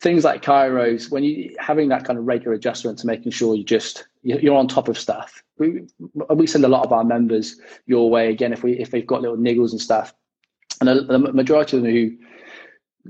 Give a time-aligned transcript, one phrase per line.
[0.00, 3.64] things like Chiros, when you having that kind of regular adjustment to making sure you
[3.64, 5.42] just you're on top of stuff.
[5.58, 5.86] We
[6.30, 9.22] we send a lot of our members your way again if we if they've got
[9.22, 10.14] little niggles and stuff,
[10.80, 12.16] and the majority of them who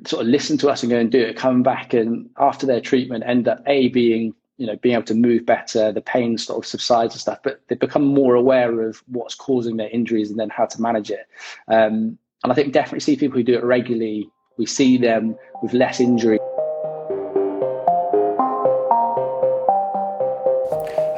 [0.07, 2.80] sort of listen to us and go and do it, come back and after their
[2.80, 6.59] treatment end up a being you know being able to move better, the pain sort
[6.59, 10.39] of subsides and stuff, but they become more aware of what's causing their injuries and
[10.39, 11.27] then how to manage it.
[11.68, 14.30] Um, and I think definitely see people who do it regularly.
[14.57, 16.39] We see them with less injury.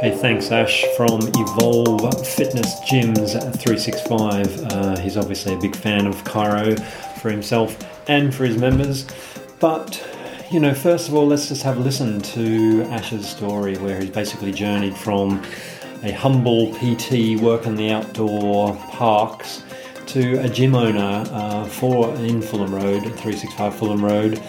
[0.09, 4.65] Hey, thanks, Ash from Evolve Fitness Gyms 365.
[4.65, 6.81] Uh, he's obviously a big fan of Chiro
[7.21, 7.77] for himself
[8.09, 9.07] and for his members.
[9.61, 10.03] But,
[10.51, 14.09] you know, first of all, let's just have a listen to Ash's story where he's
[14.09, 15.45] basically journeyed from
[16.03, 19.63] a humble PT working the outdoor parks
[20.07, 24.43] to a gym owner uh, for in Fulham Road, 365 Fulham Road.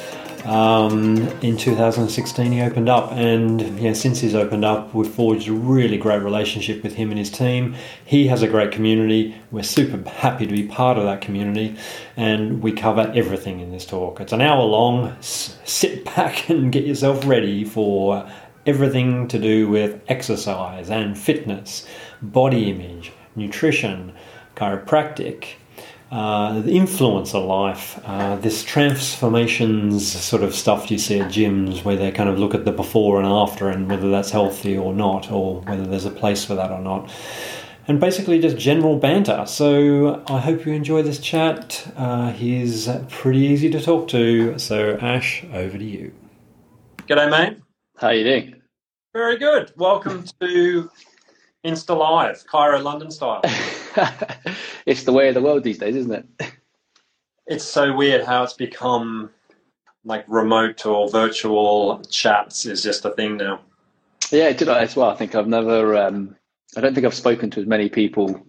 [0.46, 5.54] Um, in 2016, he opened up, and yeah, since he's opened up, we've forged a
[5.54, 7.76] really great relationship with him and his team.
[8.06, 9.36] He has a great community.
[9.52, 11.76] We're super happy to be part of that community,
[12.16, 14.20] and we cover everything in this talk.
[14.20, 15.10] It's an hour long.
[15.20, 18.30] S- sit back and get yourself ready for
[18.66, 21.86] everything to do with exercise and fitness,
[22.22, 24.14] body image, nutrition
[24.56, 25.56] chiropractic,
[26.12, 31.96] uh, the influencer life, uh, this transformations sort of stuff you see at gyms where
[31.96, 35.32] they kind of look at the before and after and whether that's healthy or not,
[35.32, 37.12] or whether there's a place for that or not.
[37.88, 39.46] And basically, just general banter.
[39.48, 41.92] So, I hope you enjoy this chat.
[41.96, 44.60] Uh, he's pretty easy to talk to.
[44.60, 46.12] So, Ash, over to you.
[47.08, 47.58] G'day, mate.
[47.98, 48.62] How you doing?
[49.14, 49.74] Very good.
[49.76, 50.90] Welcome to
[51.66, 53.42] Insta Live, Chiro London style.
[54.86, 56.52] it's the way of the world these days, isn't it?
[57.48, 59.30] It's so weird how it's become
[60.06, 63.60] like remote or virtual chats is just a thing now.
[64.32, 65.10] Yeah, it did I as well.
[65.10, 66.36] I think I've never, um,
[66.78, 68.46] I don't think I've spoken to as many people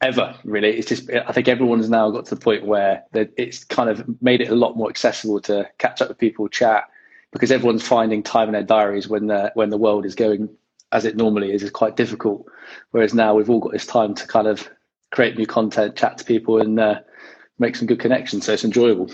[0.00, 0.70] ever really.
[0.70, 4.40] It's just, I think everyone's now got to the point where it's kind of made
[4.40, 6.84] it a lot more accessible to catch up with people, chat,
[7.30, 10.48] because everyone's finding time in their diaries when the when the world is going
[10.92, 12.46] as it normally is is quite difficult.
[12.90, 14.68] Whereas now we've all got this time to kind of
[15.12, 17.00] create new content, chat to people, and uh,
[17.58, 18.46] make some good connections.
[18.46, 19.10] So it's enjoyable.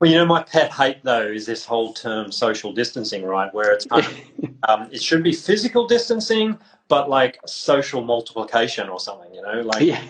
[0.00, 3.52] Well, you know, my pet hate though is this whole term social distancing, right?
[3.52, 8.98] Where it's kind of, um, it should be physical distancing, but like social multiplication or
[8.98, 9.32] something.
[9.34, 10.02] You know, like yeah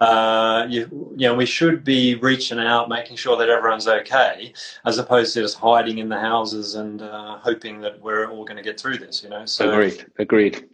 [0.00, 4.52] uh, you, you know, we should be reaching out, making sure that everyone's okay,
[4.84, 8.56] as opposed to just hiding in the houses and uh, hoping that we're all going
[8.56, 9.22] to get through this.
[9.22, 10.68] You know, so agreed, agreed.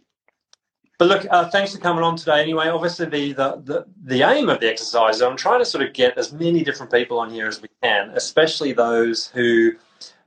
[0.99, 2.41] But look, uh, thanks for coming on today.
[2.41, 5.93] Anyway, obviously the, the, the the aim of the exercise, I'm trying to sort of
[5.93, 9.73] get as many different people on here as we can, especially those who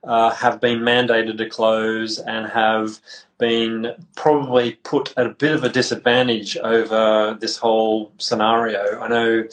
[0.06, 2.99] uh, have been mandated to close and have
[3.39, 9.00] been probably put at a bit of a disadvantage over this whole scenario.
[9.00, 9.45] I know,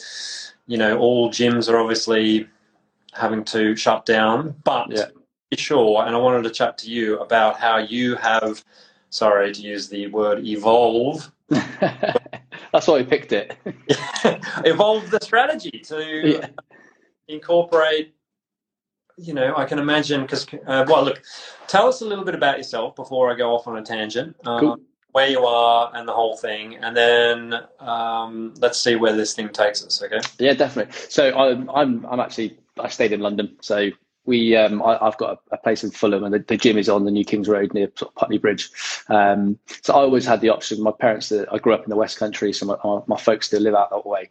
[0.66, 2.48] you know, all gyms are obviously
[3.12, 5.06] having to shut down, but yeah.
[5.56, 8.64] sure, and I wanted to chat to you about how you have,
[9.10, 11.30] sorry to use the word evolve.
[11.48, 13.56] That's why we picked it.
[14.64, 16.46] evolve the strategy to yeah.
[17.28, 18.14] incorporate
[19.16, 21.22] you know, I can imagine because, uh, well, look,
[21.66, 24.36] tell us a little bit about yourself before I go off on a tangent.
[24.44, 24.76] Um, cool.
[25.12, 29.48] Where you are and the whole thing, and then um, let's see where this thing
[29.50, 30.02] takes us.
[30.02, 30.18] Okay?
[30.40, 30.92] Yeah, definitely.
[31.08, 33.90] So I'm I'm I'm actually I stayed in London, so
[34.26, 36.88] we um, I, have got a, a, place in Fulham, and the, the, gym is
[36.88, 38.70] on the New Kings Road near Putney Bridge.
[39.08, 40.82] Um, so I always had the option.
[40.82, 43.74] My parents, I grew up in the West Country, so my, my folks still live
[43.74, 44.30] out that way.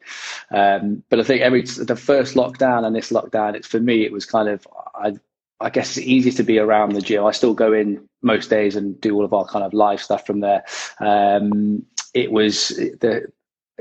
[0.51, 4.11] Um, but I think every the first lockdown and this lockdown, it's for me, it
[4.11, 5.13] was kind of I.
[5.59, 7.23] I guess it's easy to be around the gym.
[7.23, 10.25] I still go in most days and do all of our kind of live stuff
[10.25, 10.65] from there.
[10.99, 13.31] Um, it was the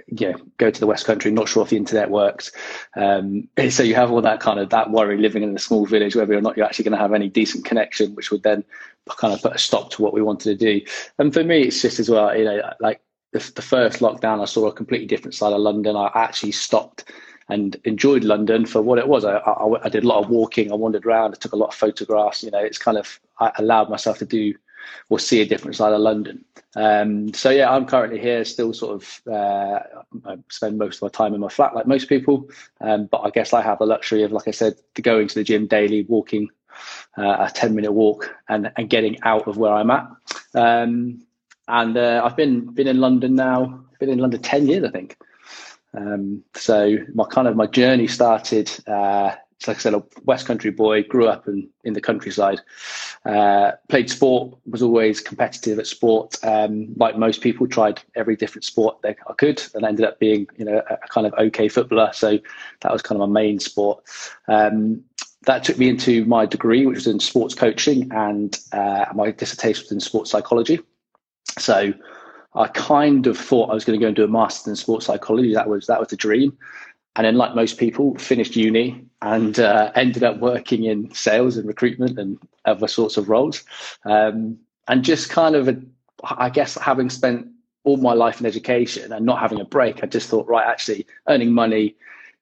[0.09, 2.53] yeah, go to the West Country, not sure if the internet works.
[2.97, 6.17] Um, so you have all that kind of that worry living in a small village,
[6.17, 8.65] whether or not you're actually going to have any decent connection, which would then
[9.17, 10.87] kind of put a stop to what we wanted to do.
[11.19, 13.01] And for me, it's just as well, you know, like
[13.33, 15.97] the, the first lockdown, I saw a completely different side of London.
[15.97, 17.11] I actually stopped
[17.49, 19.25] and enjoyed London for what it was.
[19.25, 20.73] I, I, I did a lot of walking.
[20.73, 21.33] I wandered around.
[21.33, 22.43] I took a lot of photographs.
[22.43, 24.55] You know, it's kind of I allowed myself to do
[25.09, 26.45] or see a different side of London.
[26.75, 29.81] Um, so yeah, I'm currently here, still sort of uh,
[30.25, 32.49] I spend most of my time in my flat like most people,
[32.81, 35.45] um, but I guess I have the luxury of, like I said, going to the
[35.45, 36.49] gym daily, walking
[37.19, 40.09] uh, a 10 minute walk, and, and getting out of where I'm at.
[40.55, 41.27] Um,
[41.69, 45.17] and uh, I've been been in London now, been in London 10 years, I think.
[45.95, 49.35] Um, so my kind of my journey started uh,
[49.67, 52.61] like I said, a West Country boy, grew up in, in the countryside.
[53.25, 56.37] Uh, played sport, was always competitive at sport.
[56.43, 60.65] Um, like most people, tried every different sport I could, and ended up being, you
[60.65, 62.11] know, a, a kind of okay footballer.
[62.13, 62.39] So
[62.81, 64.03] that was kind of my main sport.
[64.49, 65.05] Um,
[65.45, 69.85] that took me into my degree, which was in sports coaching, and uh, my dissertation
[69.85, 70.81] was in sports psychology.
[71.59, 71.93] So
[72.55, 75.07] I kind of thought I was going to go and do a master's in sports
[75.07, 75.55] psychology.
[75.55, 76.57] That was that was the dream.
[77.15, 81.69] And then, like most people, finished uni and uh, ended up working in sales and
[81.69, 83.63] recruitment and other sorts of roles.
[84.05, 85.69] Um, and just kind of,
[86.25, 87.47] I guess, having spent
[87.85, 91.07] all my life in education and not having a break, I just thought, right, actually,
[91.29, 91.95] earning money,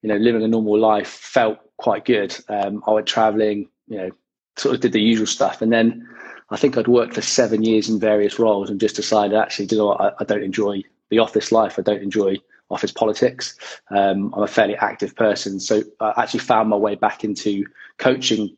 [0.03, 2.37] you know, living a normal life felt quite good.
[2.49, 4.11] Um, I went traveling, you know,
[4.57, 5.63] sort of did the usual stuff.
[5.63, 6.07] And then
[6.51, 9.79] I think I'd worked for seven years in various roles and just decided, actually, you
[9.79, 11.79] know what, I, I don't enjoy the office life.
[11.79, 12.37] I don't enjoy
[12.71, 13.57] office politics.
[13.91, 17.67] Um, I'm a fairly active person, so I actually found my way back into
[17.99, 18.57] coaching.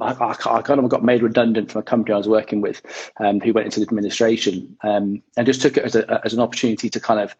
[0.00, 2.82] I, I, I kind of got made redundant from a company I was working with,
[3.18, 6.90] um, who went into administration, um, and just took it as, a, as an opportunity
[6.90, 7.34] to kind of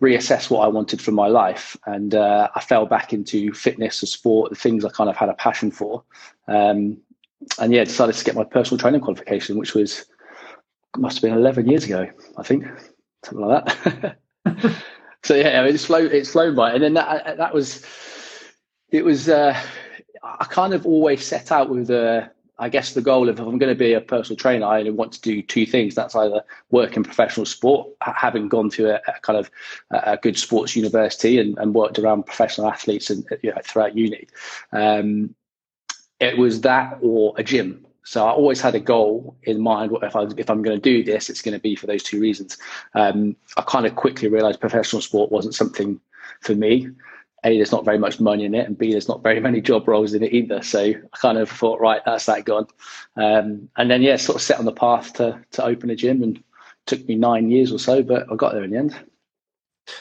[0.00, 1.76] reassess what I wanted from my life.
[1.86, 5.28] And uh, I fell back into fitness and sport, the things I kind of had
[5.28, 6.04] a passion for.
[6.46, 6.98] Um,
[7.60, 10.04] and yeah, decided to get my personal training qualification, which was
[10.96, 12.64] must have been 11 years ago, I think,
[13.24, 14.18] something like that.
[15.24, 17.84] so yeah, it's flown it's flown by, and then that that was
[18.90, 19.28] it was.
[19.28, 19.58] Uh,
[20.22, 23.58] I kind of always set out with the, I guess the goal of if I'm
[23.58, 25.94] going to be a personal trainer, I only want to do two things.
[25.94, 29.50] That's either work in professional sport, having gone to a, a kind of
[29.90, 34.26] a, good sports university and, and, worked around professional athletes and you know, throughout uni.
[34.72, 35.34] Um,
[36.20, 37.86] it was that or a gym.
[38.08, 39.94] So I always had a goal in mind.
[40.02, 42.18] If I if I'm going to do this, it's going to be for those two
[42.18, 42.56] reasons.
[42.94, 46.00] Um, I kind of quickly realised professional sport wasn't something
[46.40, 46.88] for me.
[47.44, 49.86] A, there's not very much money in it, and B, there's not very many job
[49.86, 50.62] roles in it either.
[50.62, 52.66] So I kind of thought, right, that's that gone.
[53.16, 56.22] Um, and then yeah, sort of set on the path to to open a gym,
[56.22, 56.42] and
[56.86, 58.98] took me nine years or so, but I got there in the end.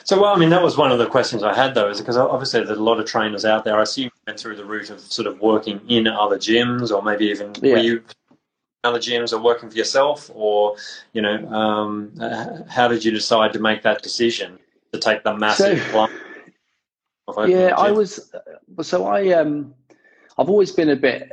[0.04, 2.18] So, well, I mean, that was one of the questions I had, though, is because
[2.18, 3.78] obviously there's a lot of trainers out there.
[3.78, 7.02] I assume you went through the route of sort of working in other gyms, or
[7.02, 7.74] maybe even yeah.
[7.74, 8.04] were you
[8.84, 10.76] other gyms or working for yourself, or
[11.14, 12.12] you know, um,
[12.70, 14.60] how did you decide to make that decision
[14.94, 16.08] to take the massive so,
[17.46, 18.32] Yeah, I was.
[18.82, 19.74] So I um,
[20.38, 21.32] I've always been a bit.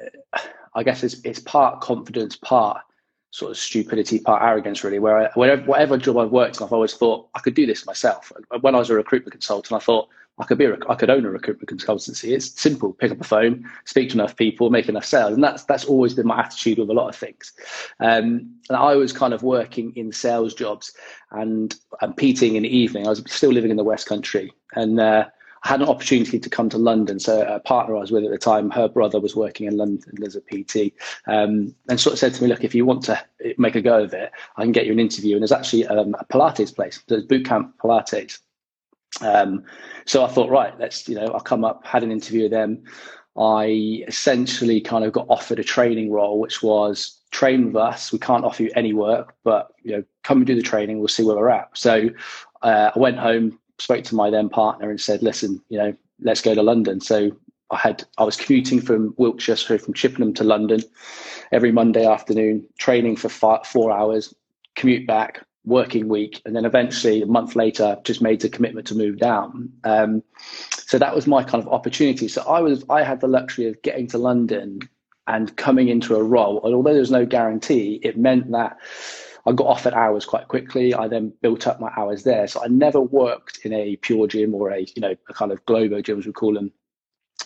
[0.75, 2.83] I guess it's it's part confidence, part
[3.35, 5.01] sort of stupidity, part arrogance, really.
[5.01, 8.31] Where I, whatever, job I've worked in, I've always thought I could do this myself.
[8.61, 10.09] When I was a recruitment consultant, I thought
[10.39, 12.33] I could be, a, I could own a recruitment consultancy.
[12.33, 15.65] It's simple: pick up a phone, speak to enough people, make enough sales, and that's
[15.65, 17.53] that's always been my attitude with a lot of things.
[17.99, 20.93] Um, and I was kind of working in sales jobs
[21.33, 23.05] and and PTing in the evening.
[23.05, 25.25] I was still living in the West Country, and uh,
[25.65, 27.19] had an opportunity to come to London.
[27.19, 30.23] So a partner I was with at the time, her brother was working in London
[30.23, 30.93] as a PT,
[31.27, 33.25] um, and sort of said to me, "Look, if you want to
[33.57, 36.15] make a go of it, I can get you an interview." And there's actually um,
[36.19, 37.03] a Pilates place.
[37.09, 38.39] There's boot camp Pilates.
[39.21, 39.65] Um,
[40.07, 42.85] so I thought, right, let's you know, I'll come up, had an interview with them.
[43.37, 48.13] I essentially kind of got offered a training role, which was train with us.
[48.13, 50.99] We can't offer you any work, but you know, come and do the training.
[50.99, 51.71] We'll see where we're at.
[51.75, 52.11] So
[52.63, 56.41] uh, I went home, spoke to my then partner and said, listen, you know, let's
[56.41, 57.01] go to London.
[57.01, 57.33] So
[57.71, 60.81] I had I was commuting from Wiltshire, so from Chippenham to London
[61.53, 64.35] every Monday afternoon, training for five, four hours,
[64.77, 68.95] commute back, working week, and then eventually a month later, just made the commitment to
[68.95, 69.73] move down.
[69.85, 70.23] Um,
[70.73, 72.29] so that was my kind of opportunity.
[72.29, 74.81] So I was I had the luxury of getting to London
[75.27, 78.77] and coming into a role, and although there's no guarantee, it meant that
[79.47, 80.95] I got offered hours quite quickly.
[80.95, 82.47] I then built up my hours there.
[82.47, 85.65] So I never worked in a pure gym or a, you know, a kind of
[85.67, 86.73] globo gym, as we call them.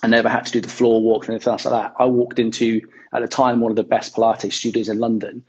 [0.02, 1.94] I never had to do the floor walks or anything else like that.
[1.98, 2.80] I walked into,
[3.12, 5.42] at the time, one of the best Pilates studios in London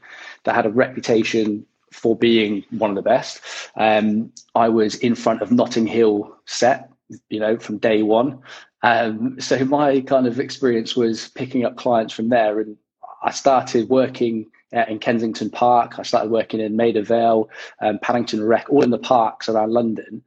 [0.44, 3.40] that had a reputation for being one of the best.
[3.76, 6.90] Um, I was in front of Notting Hill set,
[7.28, 8.40] you know, from day one.
[8.82, 12.60] Um, so my kind of experience was picking up clients from there.
[12.60, 12.76] And
[13.22, 15.98] I started working uh, in Kensington Park.
[15.98, 17.48] I started working in Maida Vale,
[17.80, 20.22] um, Paddington Rec, all in the parks around London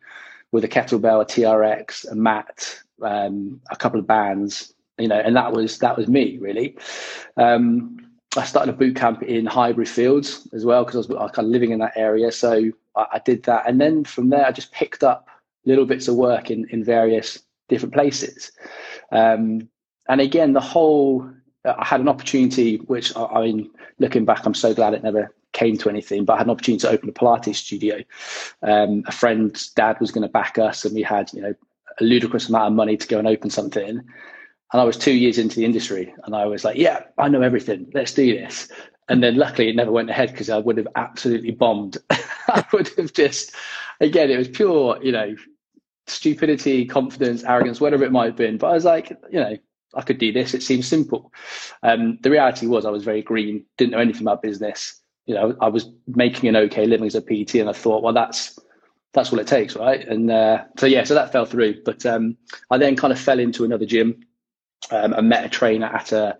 [0.52, 5.36] with a kettlebell, a TRX, a mat, um, a couple of bands, you know, and
[5.36, 6.78] that was that was me really.
[7.38, 7.98] Um,
[8.36, 11.52] I started a boot camp in Highbury Fields as well because I was, kind of
[11.52, 12.32] living in that area.
[12.32, 15.28] So I, I, did that, and then from there I just picked up
[15.66, 18.52] little bits of work in in various different places.
[19.12, 19.70] Um,
[20.10, 21.30] and again, the whole
[21.66, 25.34] I had an opportunity, which I, I mean, looking back, I'm so glad it never
[25.54, 26.26] came to anything.
[26.26, 28.02] But I had an opportunity to open a Pilates studio.
[28.62, 31.54] Um, a friend's dad was going to back us, and we had you know
[32.00, 34.02] a ludicrous amount of money to go and open something.
[34.74, 37.42] And I was two years into the industry and I was like, yeah, I know
[37.42, 37.92] everything.
[37.94, 38.70] Let's do this.
[39.08, 41.98] And then luckily it never went ahead because I would have absolutely bombed.
[42.10, 43.54] I would have just,
[44.02, 45.36] again, it was pure, you know,
[46.08, 48.58] stupidity, confidence, arrogance, whatever it might have been.
[48.58, 49.58] But I was like, you know,
[49.96, 50.54] I could do this.
[50.54, 51.32] It seems simple.
[51.84, 55.00] Um, the reality was I was very green, didn't know anything about business.
[55.26, 58.14] You know, I was making an okay living as a PT, and I thought, well,
[58.14, 58.60] that's
[59.14, 60.06] that's all it takes, right?
[60.08, 61.84] And uh, so yeah, so that fell through.
[61.84, 62.36] But um,
[62.72, 64.26] I then kind of fell into another gym
[64.92, 66.38] um, and met a trainer at a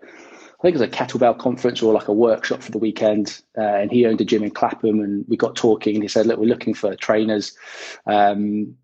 [0.64, 3.42] I think it was a kettlebell conference or like a workshop for the weekend.
[3.58, 5.96] Uh, and he owned a gym in Clapham, and we got talking.
[5.96, 7.54] And he said, "Look, we're looking for trainers."
[8.06, 8.74] Um,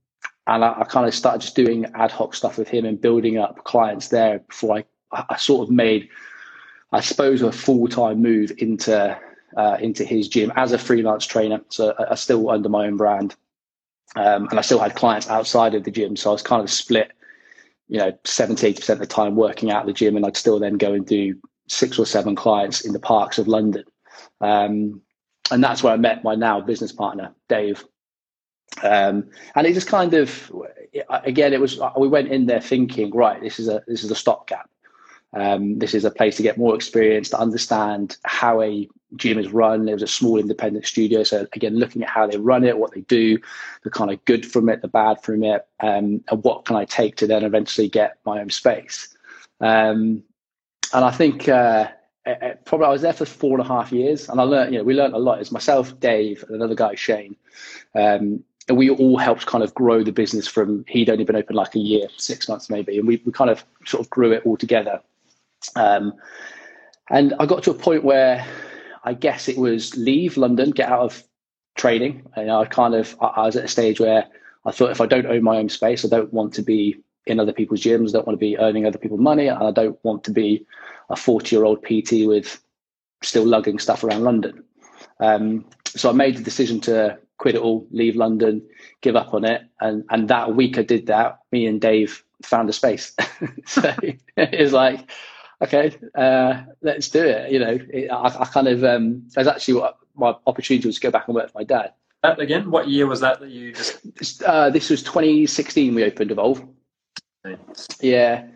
[0.50, 3.38] and I, I, kind of started just doing ad hoc stuff with him and building
[3.38, 4.78] up clients there before
[5.12, 6.09] I, I sort of made,
[6.92, 9.19] I suppose, a full time move into
[9.57, 11.61] uh, into his gym as a freelance trainer.
[11.69, 13.37] So I, I still under my own brand,
[14.16, 16.16] um, and I still had clients outside of the gym.
[16.16, 17.12] So I was kind of split,
[17.88, 20.78] you know, 70, 80% of the time working out the gym, and I'd still then
[20.78, 23.85] go and do six or seven clients in the parks of London.
[24.40, 25.00] Um,
[25.52, 27.85] and that's where I met my now business partner, Dave.
[28.83, 30.53] Um, and it just kind of,
[31.09, 34.15] again, it was we went in there thinking, right, this is a this is a
[34.15, 34.69] stopgap.
[35.33, 39.53] Um, this is a place to get more experience to understand how a gym is
[39.53, 39.89] run.
[39.89, 42.93] It was a small independent studio, so again, looking at how they run it, what
[42.93, 43.39] they do,
[43.85, 46.85] the kind of good from it, the bad from it, um, and what can I
[46.85, 49.17] take to then eventually get my own space.
[49.61, 50.25] Um,
[50.93, 51.89] and I think uh,
[52.65, 54.73] probably I was there for four and a half years, and I learned.
[54.73, 55.41] You know, we learned a lot.
[55.41, 57.37] It's myself, Dave, and another guy, Shane.
[57.95, 61.57] Um, and we all helped kind of grow the business from he'd only been open
[61.57, 64.47] like a year, six months maybe, and we, we kind of sort of grew it
[64.47, 65.00] all together.
[65.75, 66.15] Um,
[67.11, 68.47] and I got to a point where
[69.03, 71.25] I guess it was leave London, get out of
[71.77, 72.29] training.
[72.37, 74.25] And I kind of I was at a stage where
[74.65, 76.97] I thought if I don't own my own space, I don't want to be
[77.27, 79.73] in other people's gyms, I don't want to be earning other people money, and I
[79.73, 80.65] don't want to be
[81.09, 82.62] a 40 year old PT with
[83.21, 84.62] still lugging stuff around London.
[85.19, 88.63] Um, so I made the decision to quit it all, leave London,
[89.01, 89.63] give up on it.
[89.81, 93.17] And and that week I did that, me and Dave found a space.
[93.67, 93.93] so
[94.37, 95.11] it was like,
[95.63, 97.51] okay, uh, let's do it.
[97.51, 101.01] You know, it, I, I, kind of um, that's actually what my opportunity was to
[101.01, 101.95] go back and work for my dad.
[102.23, 104.43] That again, what year was that that you just?
[104.43, 105.95] Uh, this was 2016.
[105.95, 106.63] We opened Evolve.
[108.01, 108.47] Yeah.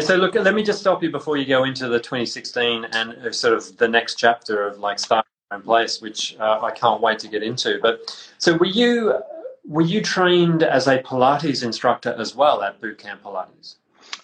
[0.00, 3.52] So look, let me just stop you before you go into the 2016 and sort
[3.52, 7.18] of the next chapter of like starting your own place, which uh, I can't wait
[7.20, 7.78] to get into.
[7.80, 8.00] But
[8.38, 9.20] so were you
[9.64, 13.76] were you trained as a Pilates instructor as well at Bootcamp Pilates?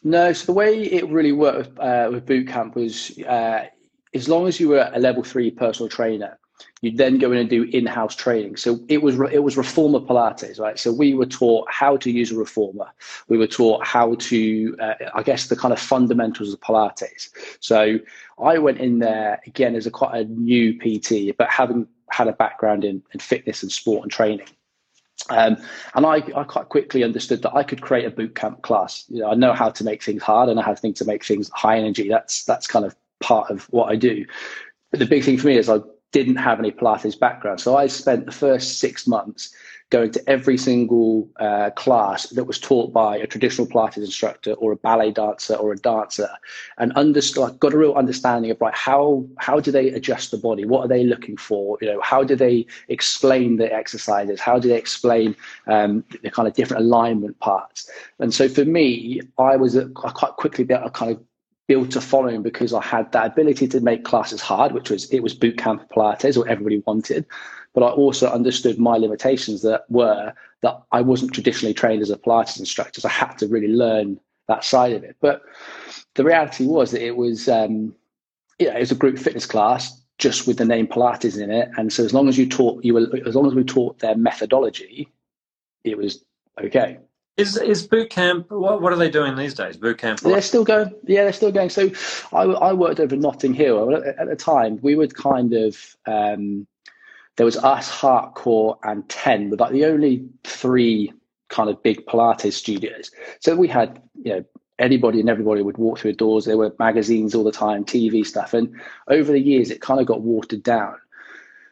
[0.03, 0.33] No.
[0.33, 3.67] So the way it really worked with, uh, with Bootcamp was uh,
[4.15, 6.39] as long as you were a level three personal trainer,
[6.81, 8.57] you then go in and do in-house training.
[8.57, 10.79] So it was it was reformer Pilates, right?
[10.79, 12.87] So we were taught how to use a reformer.
[13.29, 17.31] We were taught how to, uh, I guess, the kind of fundamentals of Pilates.
[17.61, 17.99] So
[18.43, 22.33] I went in there again as a quite a new PT, but having had a
[22.33, 24.49] background in, in fitness and sport and training.
[25.31, 25.57] Um,
[25.95, 29.05] and I, I quite quickly understood that I could create a boot camp class.
[29.09, 30.49] You know, I know how to make things hard.
[30.49, 32.09] And I know how to make things high energy.
[32.09, 34.25] That's that's kind of part of what I do.
[34.91, 35.81] But the big thing for me is I
[36.13, 37.61] didn't have any Pilates background.
[37.61, 39.55] So I spent the first six months
[39.91, 44.73] going to every single uh, class that was taught by a traditional Pilates instructor or
[44.73, 46.29] a ballet dancer or a dancer,
[46.77, 50.65] and understood, got a real understanding of right how how do they adjust the body?
[50.65, 51.79] What are they looking for?
[51.81, 54.41] You know, how do they explain the exercises?
[54.41, 55.35] How do they explain
[55.67, 57.91] um, the kind of different alignment parts?
[58.19, 61.23] And so for me, I was I quite quickly able to kind of
[61.69, 65.21] built a following because I had that ability to make classes hard, which was it
[65.21, 67.27] was boot camp Pilates, what everybody wanted.
[67.75, 70.33] But I also understood my limitations that were
[70.63, 73.01] that I wasn't traditionally trained as a Pilates instructor.
[73.01, 75.17] So I had to really learn that side of it.
[75.21, 75.43] But
[76.15, 77.95] the reality was that it was um,
[78.59, 81.71] it was a group fitness class just with the name Pilates in it.
[81.77, 84.17] And so as long as you taught you were as long as we taught their
[84.17, 85.13] methodology,
[85.85, 86.25] it was
[86.61, 86.99] okay.
[87.39, 88.51] Is is boot camp?
[88.51, 89.77] What, what are they doing these days?
[89.77, 90.21] Boot camp.
[90.21, 90.93] They're still going.
[91.05, 91.71] Yeah, they're still going.
[91.71, 91.91] So,
[92.33, 94.81] I, I worked over Notting Hill at, the time.
[94.83, 96.67] We would kind of um,
[97.37, 101.13] there was us, Heartcore, and Ten, but like the only three
[101.49, 103.13] kind of big Pilates studios.
[103.39, 104.45] So we had you know
[104.81, 106.45] anybody and everybody would walk through the doors.
[106.45, 108.75] There were magazines all the time, TV stuff, and
[109.07, 110.97] over the years it kind of got watered down.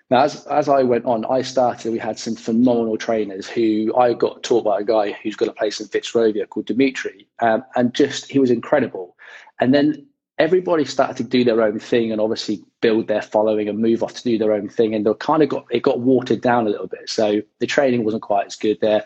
[0.08, 4.12] Now, as, as I went on, I started, we had some phenomenal trainers who I
[4.12, 7.26] got taught by a guy who's got a place in Fitzrovia called Dimitri.
[7.40, 9.16] Um, and just, he was incredible.
[9.60, 10.06] And then
[10.38, 14.14] everybody started to do their own thing and obviously build their following and move off
[14.14, 14.94] to do their own thing.
[14.94, 17.08] And they kind of got, it got watered down a little bit.
[17.10, 19.04] So the training wasn't quite as good there.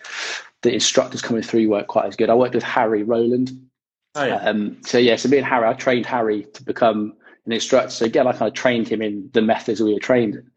[0.62, 2.28] The instructors coming through weren't quite as good.
[2.28, 3.58] I worked with Harry Rowland,
[4.14, 4.36] Oh, yeah.
[4.36, 7.14] Um, so yeah, so me and Harry, I trained Harry to become
[7.50, 7.90] an instructor.
[7.90, 10.50] So again, I kind of trained him in the methods we were trained in.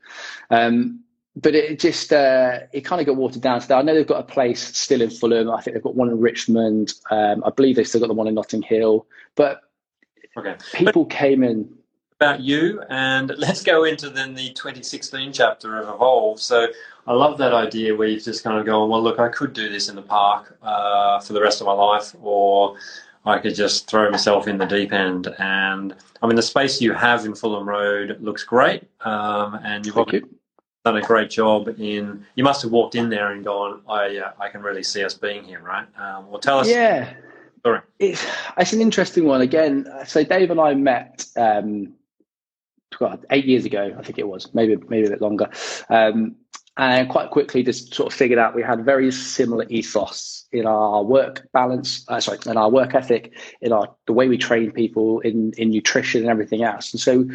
[0.50, 1.00] Um,
[1.36, 3.60] but it just uh, it kind of got watered down.
[3.62, 5.50] So I know they've got a place still in Fulham.
[5.50, 6.94] I think they've got one in Richmond.
[7.10, 9.08] Um, I believe they've still got the one in Notting Hill.
[9.36, 9.62] But
[10.38, 10.56] okay.
[10.74, 11.74] people but came in
[12.18, 16.40] about you, and let's go into then the 2016 chapter of Evolve.
[16.40, 16.68] So
[17.08, 19.70] I love that idea where you've just kind of gone, well, look, I could do
[19.70, 22.76] this in the park uh, for the rest of my life, or
[23.26, 25.34] I could just throw myself in the deep end.
[25.40, 29.96] And I mean, the space you have in Fulham Road looks great, um, and you've
[30.12, 30.30] you
[30.84, 32.26] done a great job in.
[32.36, 35.14] You must have walked in there and gone, "I uh, I can really see us
[35.14, 35.88] being here," right?
[35.98, 36.70] Um, well, tell us.
[36.70, 37.14] Yeah.
[37.66, 37.80] Sorry.
[38.00, 38.26] It's
[38.58, 39.42] it's an interesting one.
[39.42, 41.94] Again, so Dave and I met um,
[42.98, 45.50] God, eight years ago, I think it was, maybe maybe a bit longer,
[45.90, 46.36] um,
[46.78, 51.04] and quite quickly just sort of figured out we had very similar ethos in our
[51.04, 55.20] work balance, uh, sorry, in our work ethic, in our the way we train people
[55.20, 56.92] in in nutrition and everything else.
[56.92, 57.26] And so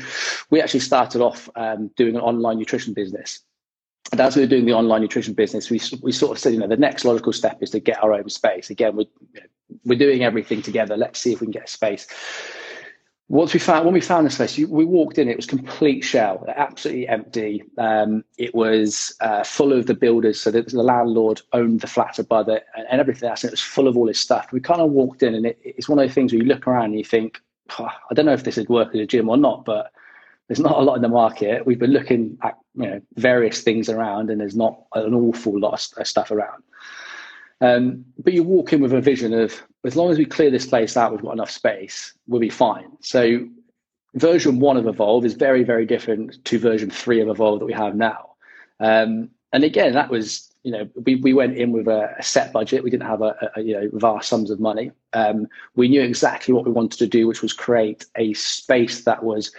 [0.50, 3.40] we actually started off um, doing an online nutrition business.
[4.10, 6.58] And as we were doing the online nutrition business, we we sort of said, you
[6.58, 8.70] know, the next logical step is to get our own space.
[8.70, 9.46] Again, we you know,
[9.84, 10.96] we're doing everything together.
[10.96, 12.08] Let's see if we can get a space
[13.30, 15.28] once we found when we found this place, we walked in.
[15.28, 17.62] It was complete shell, absolutely empty.
[17.76, 22.48] Um, it was uh, full of the builders, so the landlord owned the flat above
[22.48, 23.44] it and, and everything else.
[23.44, 24.50] And it was full of all his stuff.
[24.50, 26.66] We kind of walked in, and it, it's one of those things where you look
[26.66, 27.38] around and you think,
[27.78, 29.92] I don't know if this would work as a gym or not, but
[30.46, 31.66] there's not a lot in the market.
[31.66, 35.74] We've been looking at you know various things around, and there's not an awful lot
[35.74, 36.62] of stuff around.
[37.60, 40.66] Um, but you walk in with a vision of as long as we clear this
[40.66, 42.86] place out, we've got enough space, we'll be fine.
[43.00, 43.48] So
[44.14, 47.72] version one of Evolve is very, very different to version three of Evolve that we
[47.72, 48.30] have now.
[48.80, 52.52] Um, and again, that was, you know, we, we went in with a, a set
[52.52, 52.84] budget.
[52.84, 54.90] We didn't have a, a, you know vast sums of money.
[55.14, 59.24] Um, we knew exactly what we wanted to do, which was create a space that
[59.24, 59.50] was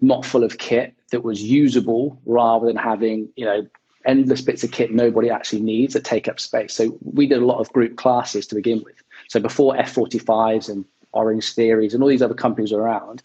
[0.00, 3.66] not full of kit, that was usable, rather than having you know
[4.06, 6.74] endless bits of kit nobody actually needs that take up space.
[6.74, 8.96] So we did a lot of group classes to begin with.
[9.28, 13.22] So before F45s and Orange Theories and all these other companies were around,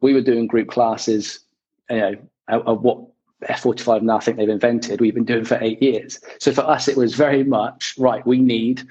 [0.00, 1.40] we were doing group classes,
[1.88, 2.14] you know,
[2.48, 2.98] of what
[3.44, 5.00] F45 now I think they've invented.
[5.00, 6.20] We've been doing for eight years.
[6.38, 8.26] So for us, it was very much right.
[8.26, 8.82] We need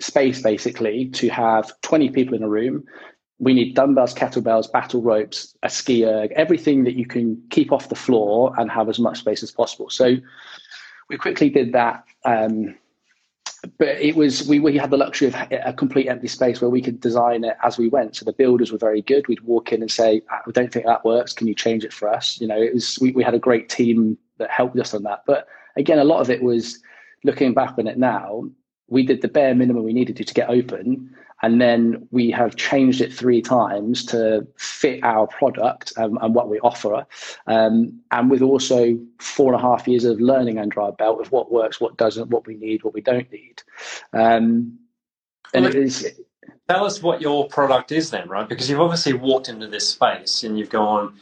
[0.00, 2.84] space basically to have 20 people in a room.
[3.40, 7.88] We need dumbbells, kettlebells, battle ropes, a ski erg, everything that you can keep off
[7.88, 9.90] the floor and have as much space as possible.
[9.90, 10.16] So
[11.08, 12.04] we quickly did that.
[12.24, 12.76] Um,
[13.78, 16.80] but it was we, we had the luxury of a complete empty space where we
[16.80, 18.16] could design it as we went.
[18.16, 19.26] So the builders were very good.
[19.26, 21.34] We'd walk in and say i don't think that works.
[21.34, 22.40] Can you change it for us?
[22.40, 25.24] You know it was we, we had a great team that helped us on that.
[25.26, 26.78] But again a lot of it was
[27.22, 28.44] looking back on it now
[28.90, 32.56] we did the bare minimum we needed to to get open and then we have
[32.56, 37.06] changed it three times to fit our product um, and what we offer.
[37.46, 41.32] Um, and with also four and a half years of learning under our belt of
[41.32, 43.62] what works, what doesn't, what we need, what we don't need.
[44.12, 44.78] Um,
[45.54, 46.12] and well, it is.
[46.68, 48.48] Tell us what your product is then, right?
[48.48, 51.14] Because you've obviously walked into this space and you've gone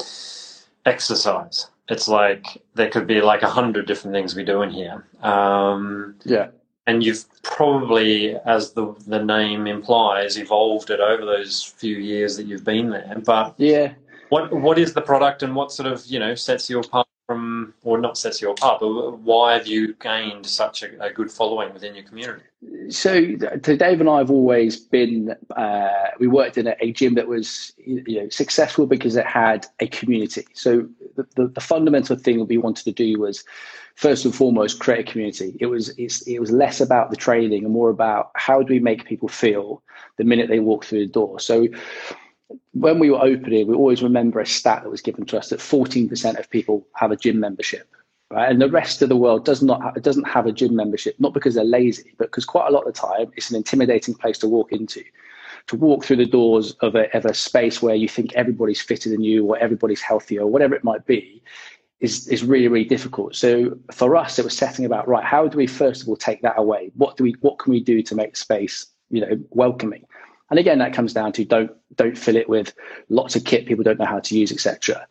[0.85, 1.69] exercise.
[1.89, 5.07] It's like there could be like a hundred different things we do in here.
[5.23, 6.49] Um, yeah
[6.89, 12.47] and you've probably, as the the name implies, evolved it over those few years that
[12.47, 13.23] you've been there.
[13.25, 13.93] But yeah,
[14.31, 17.75] what what is the product, and what sort of you know sets you apart from,
[17.85, 21.75] or not sets you apart, but why have you gained such a, a good following
[21.75, 22.45] within your community?
[22.89, 25.37] So, so Dave and I have always been.
[25.55, 29.67] Uh, we worked in a, a, gym that was you know successful because it had
[29.81, 30.47] a community.
[30.55, 30.89] So
[31.37, 33.45] the, the, fundamental thing that we wanted to do was
[33.95, 35.57] first and foremost create a community.
[35.61, 39.07] It was it was less about the training and more about how do we make
[39.07, 39.83] people feel
[40.17, 41.41] the minute they walk through the door.
[41.41, 41.69] So
[42.73, 45.61] when we were opening, we always remember a stat that was given to us that
[45.61, 47.89] 14% of people have a gym membership.
[48.31, 48.51] Right?
[48.51, 51.33] And the rest of the world does not have, doesn't have a gym membership, not
[51.33, 54.37] because they're lazy, but because quite a lot of the time it's an intimidating place
[54.39, 55.03] to walk into.
[55.69, 59.11] To walk through the doors of a, of a space where you think everybody's fitter
[59.11, 61.43] than you or everybody's healthier or whatever it might be
[62.01, 63.35] is is really really difficult.
[63.35, 65.25] So for us, it was setting about right.
[65.25, 66.91] How do we first of all take that away?
[66.95, 70.05] What do we what can we do to make space you know welcoming?
[70.51, 72.75] And again, that comes down to don't don't fill it with
[73.09, 75.07] lots of kit people don't know how to use, etc.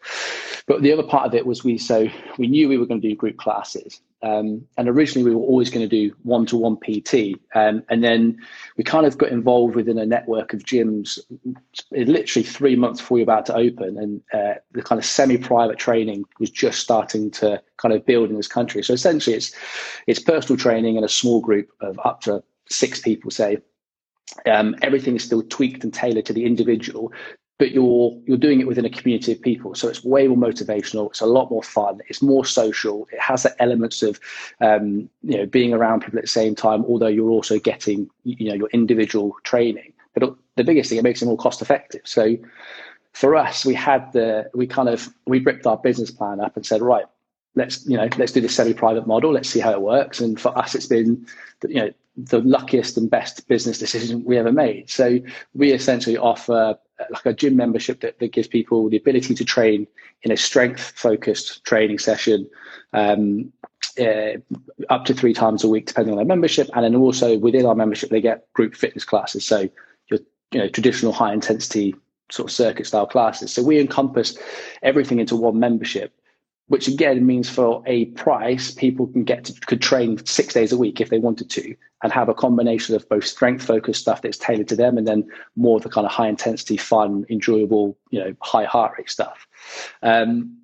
[0.68, 3.08] But the other part of it was we so we knew we were going to
[3.08, 6.78] do group classes, um, and originally we were always going to do one to one
[6.78, 8.38] PT, um, and then
[8.78, 11.20] we kind of got involved within a network of gyms.
[11.92, 15.78] Literally three months before we were about to open, and uh, the kind of semi-private
[15.78, 18.84] training was just starting to kind of build in this country.
[18.84, 19.54] So essentially, it's
[20.08, 23.60] it's personal training in a small group of up to six people, say
[24.46, 27.12] Um, everything is still tweaked and tailored to the individual,
[27.60, 29.74] but you're you're doing it within a community of people.
[29.74, 31.10] So it's way more motivational.
[31.10, 32.02] It's a lot more fun.
[32.08, 33.08] It's more social.
[33.12, 34.20] It has the elements of
[34.62, 38.50] um, you know being around people at the same time, although you're also getting you
[38.50, 39.94] know your individual training.
[40.14, 42.02] But the biggest thing, it makes it more cost effective.
[42.04, 42.38] So
[43.14, 46.66] for us, we had the we kind of we ripped our business plan up and
[46.66, 47.06] said, right,
[47.56, 49.32] let's you know let's do the semi-private model.
[49.32, 50.20] Let's see how it works.
[50.20, 51.26] And for us, it's been
[51.68, 54.90] you know the luckiest and best business decision we ever made.
[54.90, 55.20] So
[55.54, 56.78] we essentially offer
[57.12, 59.86] like a gym membership that, that gives people the ability to train
[60.24, 62.50] in a strength focused training session
[62.94, 63.54] um,
[64.00, 64.38] uh,
[64.90, 66.70] up to three times a week, depending on their membership.
[66.74, 69.46] And then also within our membership, they get group fitness classes.
[69.46, 69.70] So
[70.10, 70.20] your
[70.52, 71.96] you know traditional high intensity
[72.32, 73.54] sort of circuit style classes.
[73.54, 74.38] So we encompass
[74.82, 76.14] everything into one membership
[76.68, 80.78] which again means for a price, people can get to, could train six days a
[80.78, 84.38] week if they wanted to, and have a combination of both strength focused stuff that's
[84.38, 88.20] tailored to them, and then more of the kind of high intensity, fun, enjoyable, you
[88.20, 89.48] know, high heart rate stuff.
[90.04, 90.58] Um,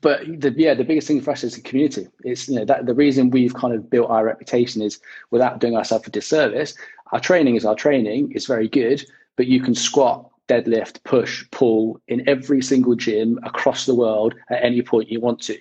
[0.00, 2.06] but the, yeah, the biggest thing for us is the community.
[2.22, 5.76] It's you know that the reason we've kind of built our reputation is without doing
[5.76, 6.74] ourselves a disservice.
[7.12, 8.30] Our training is our training.
[8.32, 13.86] It's very good, but you can squat deadlift, push, pull in every single gym across
[13.86, 15.58] the world at any point you want to.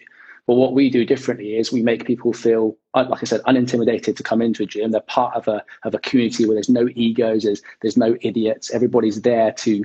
[0.48, 4.16] But what we do differently is we make people feel, uh, like I said, unintimidated
[4.16, 4.92] to come into a gym.
[4.92, 8.72] They're part of a of a community where there's no egos, there's there's no idiots.
[8.72, 9.84] Everybody's there to,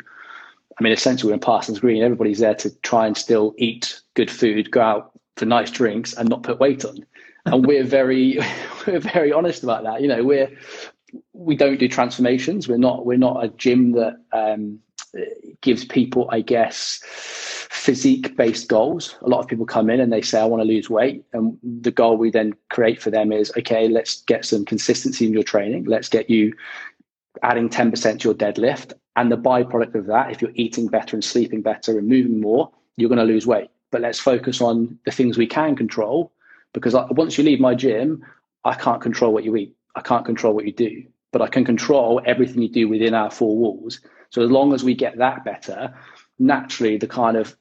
[0.79, 2.03] I mean, essentially, we're in Parsons Green.
[2.03, 6.29] Everybody's there to try and still eat good food, go out for nice drinks, and
[6.29, 7.07] not put weight on.
[7.47, 8.39] And we're very
[8.87, 10.03] we're very honest about that.
[10.03, 10.51] You know, we're
[11.33, 12.69] we don't do transformations.
[12.69, 14.81] We're not we're not a gym that um,
[15.61, 19.17] gives people, I guess, physique based goals.
[19.23, 21.25] A lot of people come in and they say, I want to lose weight.
[21.33, 25.33] And the goal we then create for them is, okay, let's get some consistency in
[25.33, 25.85] your training.
[25.85, 26.53] Let's get you
[27.43, 28.93] adding 10% to your deadlift.
[29.17, 32.71] And the byproduct of that, if you're eating better and sleeping better and moving more,
[32.97, 33.71] you're going to lose weight.
[33.91, 36.33] But let's focus on the things we can control
[36.73, 38.25] because once you leave my gym,
[38.65, 39.75] I can't control what you eat.
[39.97, 43.31] I can't control what you do, but I can control everything you do within our
[43.31, 44.01] four walls.
[44.31, 45.95] So as long as we get that better,
[46.39, 47.57] naturally the kind of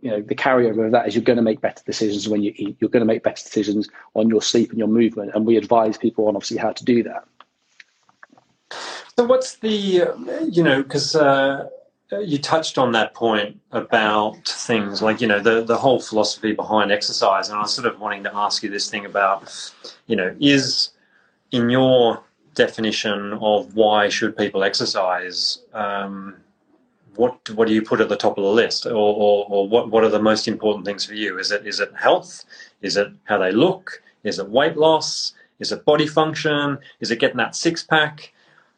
[0.00, 2.52] you know the carryover of that is you're going to make better decisions when you
[2.56, 2.76] eat.
[2.80, 5.98] You're going to make better decisions on your sleep and your movement, and we advise
[5.98, 7.24] people on obviously how to do that.
[9.16, 10.08] So what's the
[10.50, 11.14] you know because.
[11.14, 11.68] Uh
[12.20, 16.92] you touched on that point about things like you know the the whole philosophy behind
[16.92, 19.72] exercise and i was sort of wanting to ask you this thing about
[20.06, 20.90] you know is
[21.50, 22.22] in your
[22.54, 26.36] definition of why should people exercise, um,
[27.16, 29.90] what what do you put at the top of the list, or, or, or, what
[29.90, 31.38] what are the most important things for you?
[31.38, 32.44] Is it is it health?
[32.82, 34.02] Is it how they look?
[34.24, 35.32] Is it weight loss?
[35.60, 36.78] Is it body function?
[37.00, 38.32] Is it getting that six pack?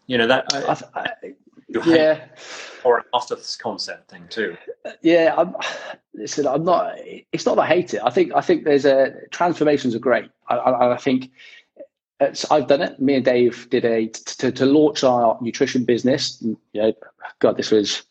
[0.06, 0.44] You know that.
[0.52, 1.34] I, I,
[1.84, 2.26] yeah.
[2.84, 4.56] Or an after this concept thing too.
[5.02, 5.56] Yeah, I'm,
[6.14, 6.94] listen, I'm not.
[7.32, 8.00] It's not that I hate it.
[8.04, 10.30] I think I think there's a transformations are great.
[10.48, 11.30] I, I, I think
[12.20, 12.98] Uh, so I've done it.
[13.00, 16.42] Me and Dave did a to, to launch our nutrition business.
[16.42, 16.92] You know,
[17.40, 18.04] God, this was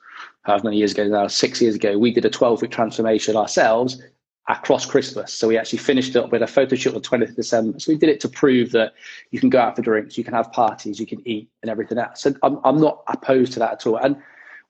[0.43, 1.27] how many years ago now?
[1.27, 1.97] Six years ago.
[1.97, 4.01] We did a 12 week transformation ourselves
[4.47, 5.33] across Christmas.
[5.33, 7.79] So we actually finished it with a photo shoot on the 20th of December.
[7.79, 8.93] So we did it to prove that
[9.31, 11.97] you can go out for drinks, you can have parties, you can eat, and everything
[11.97, 12.21] else.
[12.21, 13.97] So I'm, I'm not opposed to that at all.
[13.97, 14.17] And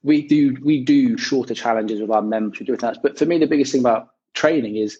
[0.03, 2.59] we do we do shorter challenges with our members.
[2.59, 2.99] We do that.
[3.01, 4.99] But for me, the biggest thing about training is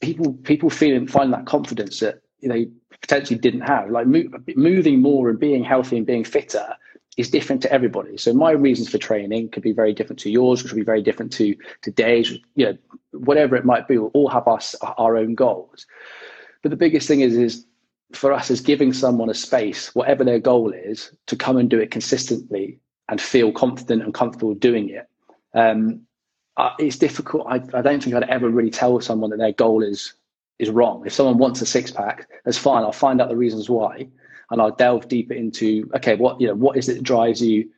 [0.00, 2.64] people people feeling find that confidence that you know
[3.00, 3.90] potentially didn't have.
[3.90, 6.76] Like mo- moving more and being healthy and being fitter
[7.16, 8.16] is different to everybody.
[8.16, 11.02] So my reasons for training could be very different to yours, which would be very
[11.02, 12.30] different to today's.
[12.54, 12.78] You know,
[13.12, 14.60] whatever it might be, we'll all have our
[14.98, 15.86] our own goals.
[16.62, 17.66] But the biggest thing is is
[18.12, 21.78] for us is giving someone a space, whatever their goal is, to come and do
[21.78, 25.08] it consistently and feel confident and comfortable doing it.
[25.54, 26.02] Um,
[26.56, 27.46] uh, it's difficult.
[27.48, 30.12] I, I don't think I'd ever really tell someone that their goal is
[30.60, 31.02] is wrong.
[31.06, 32.84] If someone wants a six pack, that's fine.
[32.84, 34.06] I'll find out the reasons why,
[34.50, 37.68] and I'll delve deeper into okay, what you know, what is it that drives you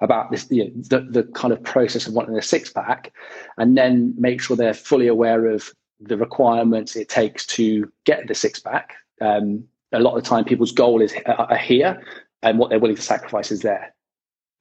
[0.00, 3.12] about this, you know, the the kind of process of wanting a six pack,
[3.58, 5.70] and then make sure they're fully aware of
[6.00, 8.94] the requirements it takes to get the six pack.
[9.20, 12.00] Um, a lot of the time, people's goal is uh, are here,
[12.42, 13.92] and what they're willing to sacrifice is there.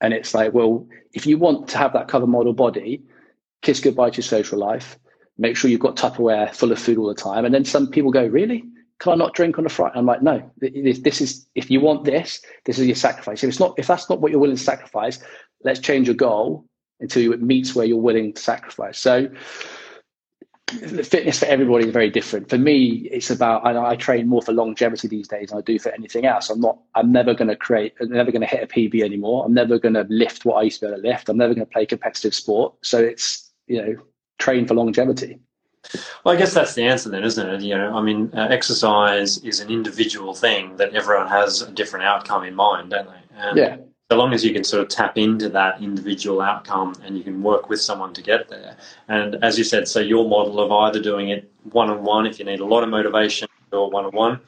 [0.01, 3.01] And it's like, well, if you want to have that cover model body,
[3.61, 4.97] kiss goodbye to your social life
[5.37, 7.45] make sure you've got Tupperware full of food all the time.
[7.45, 8.63] And then some people go, really?
[8.99, 9.95] Can I not drink on a Friday?
[9.95, 13.43] I'm like, no, this is, if you want this, this is your sacrifice.
[13.43, 15.19] If it's not, if that's not what you're willing to sacrifice,
[15.63, 16.65] let's change your goal
[16.99, 18.97] until it meets where you're willing to sacrifice.
[18.97, 19.29] So
[20.67, 22.49] fitness for everybody is very different.
[22.49, 25.79] For me, it's about I, I train more for longevity these days than I do
[25.79, 26.49] for anything else.
[26.49, 26.79] I'm not.
[26.95, 27.93] I'm never going to create.
[28.01, 29.45] I'm never going to hit a PB anymore.
[29.45, 31.29] I'm never going to lift what I used to be able to lift.
[31.29, 32.73] I'm never going to play competitive sport.
[32.81, 33.95] So it's you know
[34.37, 35.39] train for longevity.
[36.23, 37.61] Well, I guess that's the answer then, isn't it?
[37.61, 42.05] You know, I mean, uh, exercise is an individual thing that everyone has a different
[42.05, 43.37] outcome in mind, don't they?
[43.37, 43.77] And yeah
[44.09, 47.43] so long as you can sort of tap into that individual outcome and you can
[47.43, 48.77] work with someone to get there.
[49.09, 52.39] And as you said, so your model of either doing it one on one if
[52.39, 54.39] you need a lot of motivation or one on one.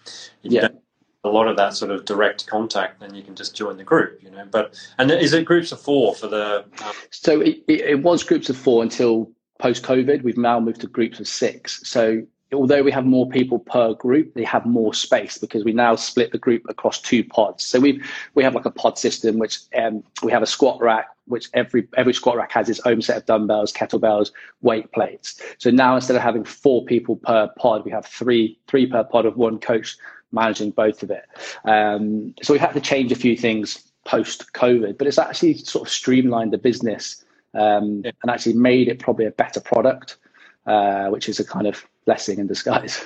[0.44, 0.62] If yeah.
[0.62, 0.82] you don't
[1.26, 4.24] a lot of that sort of direct contact, then you can just join the group,
[4.24, 4.46] you know.
[4.50, 6.64] But and is it groups of four for the?
[6.82, 6.94] Um...
[7.12, 10.24] So it, it was groups of four until post COVID.
[10.24, 11.82] We've now moved to groups of six.
[11.88, 15.96] So although we have more people per group, they have more space because we now
[15.96, 17.66] split the group across two pods.
[17.66, 18.02] So we
[18.34, 21.88] we have like a pod system, which um, we have a squat rack, which every
[21.96, 25.40] every squat rack has its own set of dumbbells, kettlebells, weight plates.
[25.60, 29.26] So now instead of having four people per pod, we have three three per pod
[29.26, 29.98] of one coach
[30.32, 31.26] managing both of it.
[31.66, 35.88] Um, so we had to change a few things post COVID, but it's actually sort
[35.88, 38.12] of streamlined the business um, yeah.
[38.22, 40.18] and actually made it probably a better product,
[40.66, 43.06] uh, which is a kind of blessing in disguise.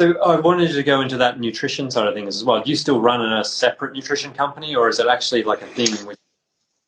[0.00, 2.60] So I wanted to go into that nutrition side of things as well.
[2.60, 5.92] Do you still run a separate nutrition company, or is it actually like a thing
[6.06, 6.18] which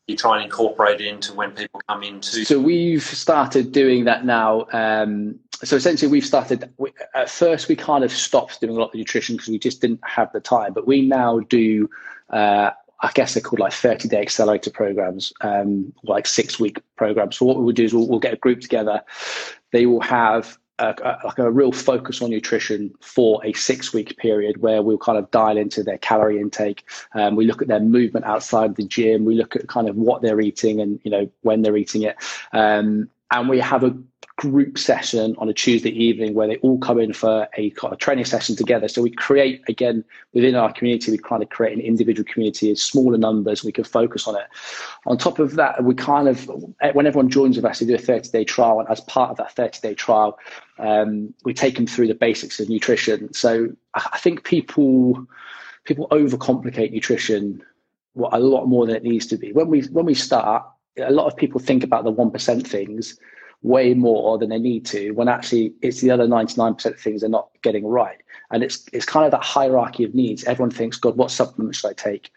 [0.09, 2.45] you try and incorporate it into when people come into?
[2.45, 4.67] So we've started doing that now.
[4.73, 6.69] Um, so essentially, we've started.
[6.79, 9.81] We, at first, we kind of stopped doing a lot of nutrition because we just
[9.81, 10.73] didn't have the time.
[10.73, 11.89] But we now do.
[12.31, 17.37] Uh, I guess they're called like 30 day accelerator programs, um, like six week programs.
[17.37, 19.03] So what we will do is we'll, we'll get a group together.
[19.73, 24.17] They will have a, a, like a real focus on nutrition for a six week
[24.17, 26.85] period where we'll kind of dial into their calorie intake.
[27.15, 29.25] Um, we look at their movement outside the gym.
[29.25, 32.17] We look at kind of what they're eating and you know when they're eating it.
[32.53, 33.97] Um, and we have a
[34.37, 38.27] group session on a Tuesday evening where they all come in for a, a training
[38.27, 38.87] session together.
[38.87, 42.77] So we create again within our community, we kind of create an individual community in
[42.77, 43.65] smaller numbers.
[43.65, 44.47] We can focus on it.
[45.07, 46.47] On top of that, we kind of
[46.93, 49.39] when everyone joins with us, they do a 30 day trial, and as part of
[49.39, 50.39] that 30 day trial,
[50.79, 53.33] um, we take them through the basics of nutrition.
[53.33, 55.27] So I think people
[55.85, 57.63] people overcomplicate nutrition
[58.33, 59.53] a lot more than it needs to be.
[59.53, 60.63] When we when we start,
[60.99, 63.19] a lot of people think about the one percent things
[63.63, 67.31] way more than they need to when actually it's the other 99% of things they're
[67.31, 68.19] not getting right.
[68.51, 70.45] And it's it's kind of that hierarchy of needs.
[70.45, 72.31] Everyone thinks god what supplement should i take?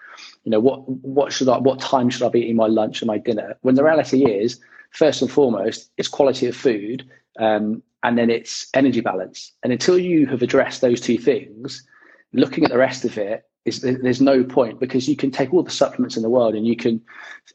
[0.43, 3.07] You know what what should i what time should i be eating my lunch and
[3.07, 3.57] my dinner?
[3.61, 4.59] When the reality is
[4.91, 7.07] first and foremost it's quality of food
[7.39, 9.53] um, and then it's energy balance.
[9.63, 11.85] And until you have addressed those two things
[12.33, 15.63] looking at the rest of it is there's no point because you can take all
[15.63, 17.01] the supplements in the world and you can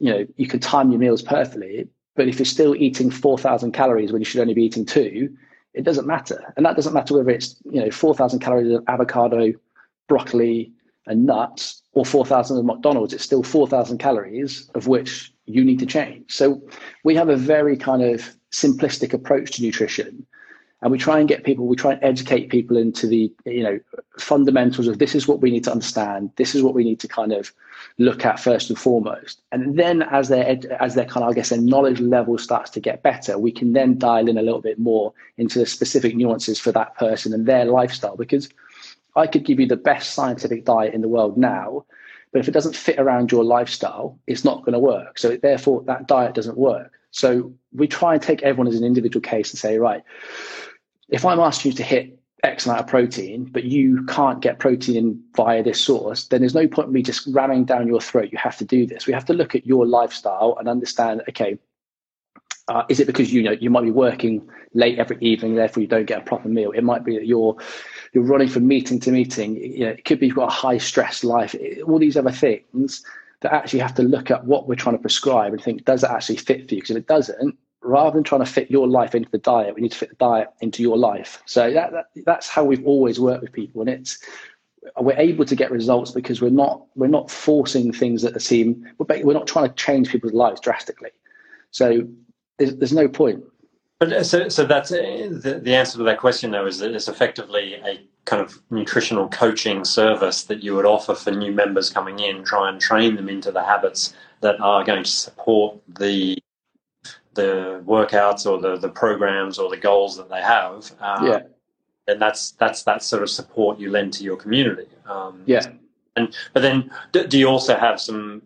[0.01, 4.13] you know you can time your meals perfectly but if you're still eating 4,000 calories
[4.13, 5.37] when you should only be eating two,
[5.75, 6.53] it doesn't matter.
[6.57, 9.53] And that doesn't matter whether it's, you know, 4,000 calories of avocado,
[10.09, 10.73] broccoli,
[11.07, 13.13] and nuts or 4,000 of McDonald's.
[13.13, 16.33] It's still 4,000 calories of which you need to change.
[16.33, 16.63] So
[17.03, 20.27] we have a very kind of simplistic approach to nutrition
[20.85, 23.81] and we try and get people we try and educate people into the you know
[24.19, 27.09] fundamentals of this is what we need to understand this is what we need to
[27.09, 27.53] kind of
[27.99, 29.41] look at first and foremost.
[29.53, 32.81] And then as their as their kind of i guess their knowledge level starts to
[32.81, 36.61] get better we can then dial in a little bit more into the specific nuances
[36.61, 38.17] for that person and their lifestyle.
[38.17, 38.49] Because
[39.17, 41.85] i could give you the best scientific diet in the world now
[42.33, 45.19] but if it doesn't fit around your lifestyle it's not going to work.
[45.19, 46.93] So therefore that diet doesn't work.
[47.11, 50.03] So we try and take everyone as an individual case and say right
[51.09, 55.23] if I'm asking you to hit X amount of protein, but you can't get protein
[55.37, 58.31] via this source, then there's no point in me just ramming down your throat.
[58.33, 59.07] You have to do this.
[59.07, 61.59] We have to look at your lifestyle and understand, okay,
[62.69, 65.87] uh, is it because you know you might be working late every evening, therefore you
[65.87, 66.71] don't get a proper meal?
[66.73, 67.57] It might be that you're
[68.13, 69.57] you're running from meeting to meeting.
[69.57, 71.55] You know, it could be you've got a high stress life.
[71.87, 73.05] All these other things
[73.41, 76.11] that actually have to look at what we're trying to prescribe and think, does that
[76.11, 76.81] actually fit for you?
[76.81, 79.83] Because if it doesn't, rather than trying to fit your life into the diet, we
[79.83, 81.43] need to fit the diet into your life.
[81.47, 84.19] So that, that, that's how we've always worked with people, and it's
[84.99, 89.25] we're able to get results because we're not we're not forcing things that seem we're,
[89.25, 91.11] we're not trying to change people's lives drastically.
[91.71, 92.07] So
[92.59, 93.45] there's, there's no point.
[93.99, 96.95] But uh, so so that's uh, the, the answer to that question though is that
[96.95, 101.91] it's effectively a kind of nutritional coaching service that you would offer for new members
[101.91, 106.39] coming in, try and train them into the habits that are going to support the
[107.35, 110.91] the workouts or the, the programs or the goals that they have.
[111.01, 111.41] Um, yeah.
[112.07, 114.89] And that's that's that sort of support you lend to your community.
[115.07, 115.67] Um, yeah.
[116.17, 118.43] And but then do you also have some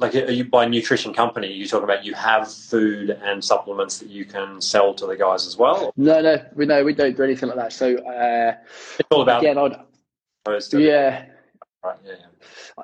[0.00, 1.52] like are you by nutrition company?
[1.52, 5.46] You talk about you have food and supplements that you can sell to the guys
[5.46, 5.92] as well.
[5.96, 7.72] No, no, we no, we don't do anything like that.
[7.72, 8.54] So uh,
[8.98, 9.76] it's all about again, I'd,
[10.72, 11.26] yeah.
[11.84, 12.12] Right, yeah,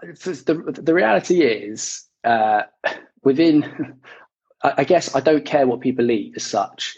[0.02, 0.12] yeah.
[0.12, 2.62] The, the reality is uh,
[3.24, 3.98] within.
[4.76, 6.96] I guess I don't care what people eat as such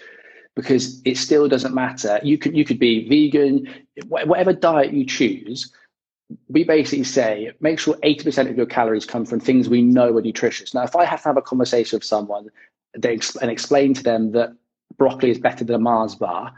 [0.55, 2.21] because it still doesn't matter.
[2.23, 3.69] You could you could be vegan,
[4.09, 5.73] whatever diet you choose
[6.49, 10.23] we basically say make sure 80% of your calories come from things we know are
[10.23, 10.75] nutritious.
[10.75, 12.49] Now, if I have to have a conversation with someone
[12.97, 14.55] they, and explain to them that
[14.97, 16.53] broccoli is better than a Mars bar,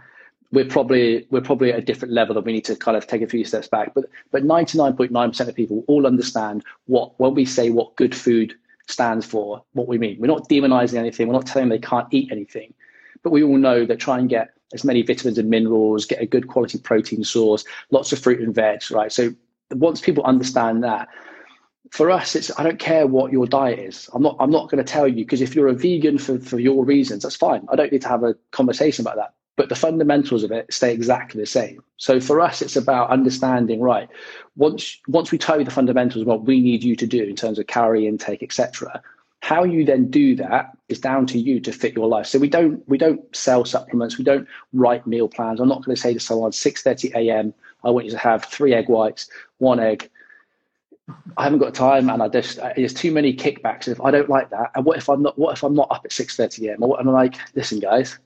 [0.52, 3.22] we're probably we're probably at a different level that we need to kind of take
[3.22, 3.94] a few steps back.
[3.94, 8.54] But but 99.9% of people all understand what when we say what good food
[8.90, 10.18] stands for, what we mean.
[10.18, 11.28] We're not demonizing anything.
[11.28, 12.74] We're not telling them they can't eat anything.
[13.22, 16.26] But we all know that try and get as many vitamins and minerals, get a
[16.26, 19.12] good quality protein source, lots of fruit and veg, right?
[19.12, 19.34] So
[19.72, 21.08] once people understand that,
[21.90, 24.08] for us, it's I don't care what your diet is.
[24.12, 26.58] I'm not I'm not going to tell you because if you're a vegan for, for
[26.58, 27.66] your reasons, that's fine.
[27.70, 29.34] I don't need to have a conversation about that.
[29.56, 31.82] But the fundamentals of it stay exactly the same.
[31.96, 34.08] So for us, it's about understanding, right?
[34.56, 37.58] Once once we tell you the fundamentals what we need you to do in terms
[37.58, 39.02] of calorie intake, etc.,
[39.42, 42.26] how you then do that is down to you to fit your life.
[42.26, 45.60] So we don't we don't sell supplements, we don't write meal plans.
[45.60, 47.54] I'm not going to say to someone 6:30 a.m.
[47.82, 50.10] I want you to have three egg whites, one egg.
[51.36, 53.88] I haven't got time, and I just there's too many kickbacks.
[53.88, 55.38] If I don't like that, and what if I'm not?
[55.38, 56.82] What if I'm not up at six thirty a.m.
[56.82, 58.18] And I'm like, listen, guys,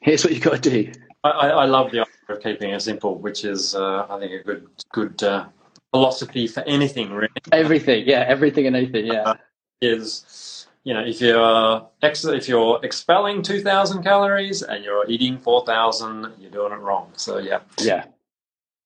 [0.00, 0.92] here's what you've got to do.
[1.24, 4.44] I, I, love the idea of keeping it simple, which is uh, I think a
[4.44, 5.46] good good uh,
[5.92, 7.32] philosophy for anything really.
[7.52, 9.22] Everything, yeah, everything and anything, yeah.
[9.22, 9.34] Uh,
[9.82, 15.38] is you know if you're ex- if you're expelling two thousand calories and you're eating
[15.38, 17.12] four thousand, you're doing it wrong.
[17.16, 18.04] So yeah, yeah.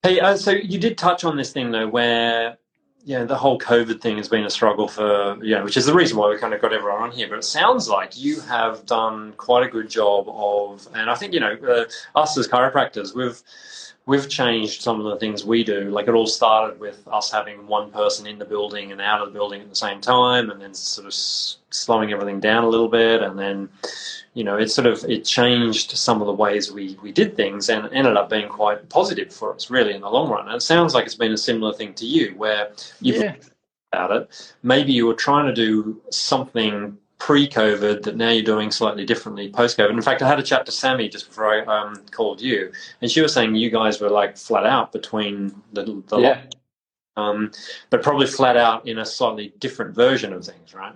[0.02, 2.56] Hey, uh, so you did touch on this thing though, where
[3.04, 5.94] yeah, the whole COVID thing has been a struggle for you know, which is the
[5.94, 7.28] reason why we kind of got everyone on here.
[7.28, 11.32] But it sounds like you have done quite a good job of, and I think
[11.32, 13.42] you know, uh, us as chiropractors, we've
[14.06, 15.90] we've changed some of the things we do.
[15.90, 19.28] Like it all started with us having one person in the building and out of
[19.28, 22.88] the building at the same time, and then sort of slowing everything down a little
[22.88, 23.68] bit, and then
[24.34, 27.68] you know, it sort of it changed some of the ways we, we did things
[27.68, 30.46] and ended up being quite positive for us really in the long run.
[30.46, 33.34] And it sounds like it's been a similar thing to you where you've yeah.
[33.92, 34.54] about it.
[34.62, 39.90] Maybe you were trying to do something pre-COVID that now you're doing slightly differently post-COVID.
[39.90, 43.10] In fact, I had a chat to Sammy just before I um, called you, and
[43.10, 46.42] she was saying you guys were like flat out between the, the yeah.
[47.16, 47.52] um,
[47.90, 50.94] but probably flat out in a slightly different version of things, right?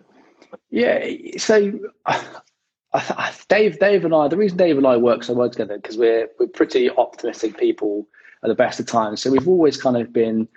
[0.70, 1.06] Yeah.
[1.36, 1.78] So
[3.48, 6.28] Dave, Dave and I, the reason Dave and I work so well together because we're
[6.40, 8.08] we're pretty optimistic people
[8.42, 9.22] at the best of times.
[9.22, 10.48] So we've always kind of been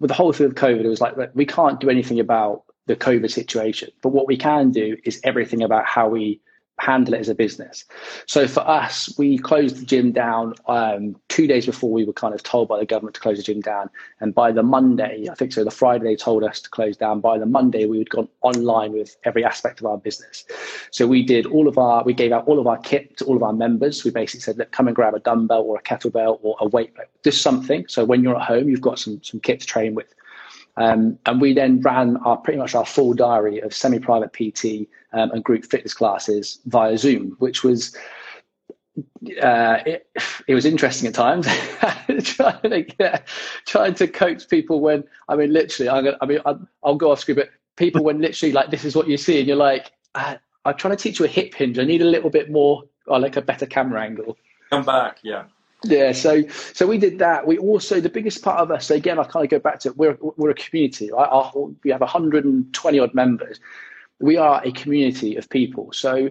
[0.00, 0.84] with the whole thing of COVID.
[0.84, 4.72] It was like we can't do anything about the COVID situation, but what we can
[4.72, 6.40] do is everything about how we
[6.78, 7.84] handle it as a business.
[8.26, 12.34] So for us, we closed the gym down um, two days before we were kind
[12.34, 13.90] of told by the government to close the gym down.
[14.20, 17.20] And by the Monday, I think so, the Friday they told us to close down.
[17.20, 20.44] By the Monday, we had gone online with every aspect of our business.
[20.90, 23.36] So we did all of our, we gave out all of our kit to all
[23.36, 24.04] of our members.
[24.04, 26.94] We basically said, look, come and grab a dumbbell or a kettlebell or a weight,
[27.24, 27.86] just something.
[27.88, 30.14] So when you're at home, you've got some some kit to train with.
[30.78, 35.32] Um, and we then ran our pretty much our full diary of semi-private PT um,
[35.32, 37.96] and group fitness classes via Zoom, which was
[39.42, 40.06] uh, it,
[40.46, 41.46] it, was interesting at times
[42.22, 43.26] trying to get,
[43.66, 47.10] trying to coach people when I mean literally I'm gonna, I mean I'll, I'll go
[47.10, 49.92] off script, but people when literally like this is what you see and you're like
[50.14, 51.78] uh, I'm trying to teach you a hip hinge.
[51.78, 54.36] I need a little bit more or like a better camera angle.
[54.70, 55.44] Come back, yeah.
[55.84, 57.46] Yeah, so so we did that.
[57.46, 58.86] We also the biggest part of us.
[58.86, 61.10] So again, I kind of go back to we're we're a community.
[61.12, 61.28] Right?
[61.30, 61.52] Our,
[61.84, 63.60] we have 120 odd members.
[64.18, 65.92] We are a community of people.
[65.92, 66.30] So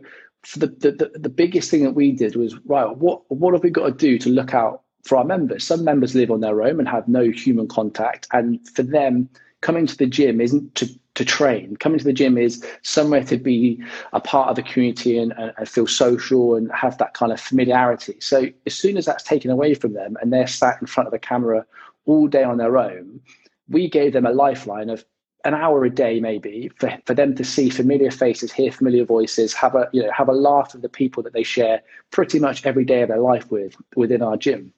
[0.55, 2.95] the, the the biggest thing that we did was right.
[2.97, 5.63] What what have we got to do to look out for our members?
[5.63, 9.29] Some members live on their own and have no human contact, and for them,
[9.62, 11.75] coming to the gym isn't to to train.
[11.77, 15.67] Coming to the gym is somewhere to be a part of the community and, and,
[15.67, 18.17] feel social and have that kind of familiarity.
[18.19, 21.13] So as soon as that's taken away from them and they're sat in front of
[21.13, 21.65] a camera
[22.06, 23.19] all day on their own,
[23.67, 25.03] we gave them a lifeline of
[25.43, 29.53] an hour a day maybe for, for them to see familiar faces, hear familiar voices,
[29.53, 32.65] have a you know have a laugh with the people that they share pretty much
[32.65, 34.74] every day of their life with within our gym.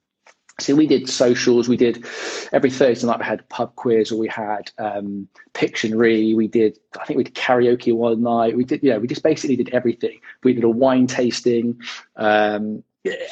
[0.62, 1.68] So we did socials.
[1.68, 2.04] We did
[2.52, 3.18] every Thursday night.
[3.18, 6.34] We had pub quiz, or we had um, Pictionary.
[6.34, 8.56] We did, I think we did karaoke one night.
[8.56, 10.20] We did, yeah, we just basically did everything.
[10.42, 11.80] We did a wine tasting,
[12.16, 12.82] um,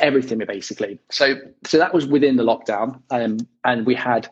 [0.00, 0.98] everything basically.
[1.10, 4.28] So, so that was within the lockdown, um, and we had,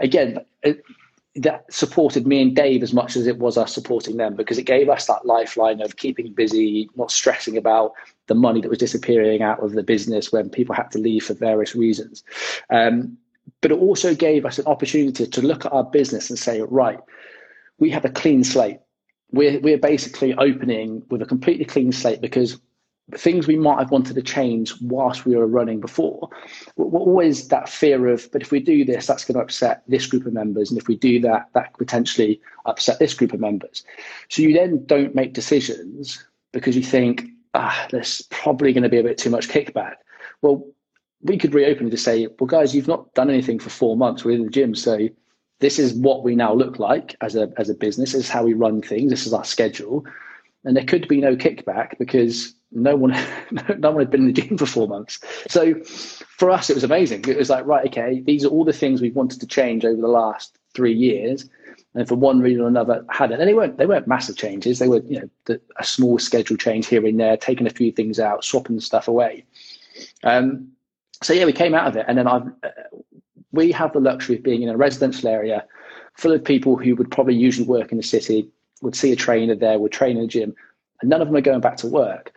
[0.00, 0.82] again, it,
[1.36, 4.64] that supported me and Dave as much as it was us supporting them because it
[4.64, 7.92] gave us that lifeline of keeping busy, not stressing about
[8.26, 11.34] the money that was disappearing out of the business when people had to leave for
[11.34, 12.24] various reasons.
[12.70, 13.18] Um,
[13.60, 16.98] but it also gave us an opportunity to look at our business and say, right,
[17.78, 18.78] we have a clean slate.
[19.30, 22.58] We're, we're basically opening with a completely clean slate because
[23.14, 26.28] things we might have wanted to change whilst we were running before.
[26.76, 30.06] Were always that fear of but if we do this that's going to upset this
[30.06, 33.40] group of members and if we do that that could potentially upset this group of
[33.40, 33.84] members.
[34.28, 38.98] So you then don't make decisions because you think ah there's probably going to be
[38.98, 39.94] a bit too much kickback.
[40.42, 40.66] Well
[41.22, 44.24] we could reopen to say well guys you've not done anything for four months.
[44.24, 45.08] We're in the gym so
[45.60, 48.12] this is what we now look like as a as a business.
[48.12, 49.10] This is how we run things.
[49.10, 50.04] This is our schedule.
[50.64, 53.10] And there could be no kickback because no one
[53.78, 55.18] no one had been in the gym for four months.
[55.48, 57.24] So for us it was amazing.
[57.28, 60.00] It was like right okay these are all the things we've wanted to change over
[60.00, 61.48] the last three years.
[61.94, 64.78] And for one reason or another hadn't and they weren't they weren't massive changes.
[64.78, 67.92] They were you know the, a small schedule change here and there taking a few
[67.92, 69.44] things out swapping stuff away.
[70.24, 70.72] Um,
[71.22, 72.04] so yeah we came out of it.
[72.08, 72.70] And then i uh,
[73.52, 75.64] we have the luxury of being in a residential area
[76.14, 78.50] full of people who would probably usually work in the city
[78.82, 80.54] would see a trainer there would train in the gym.
[81.00, 82.32] And none of them are going back to work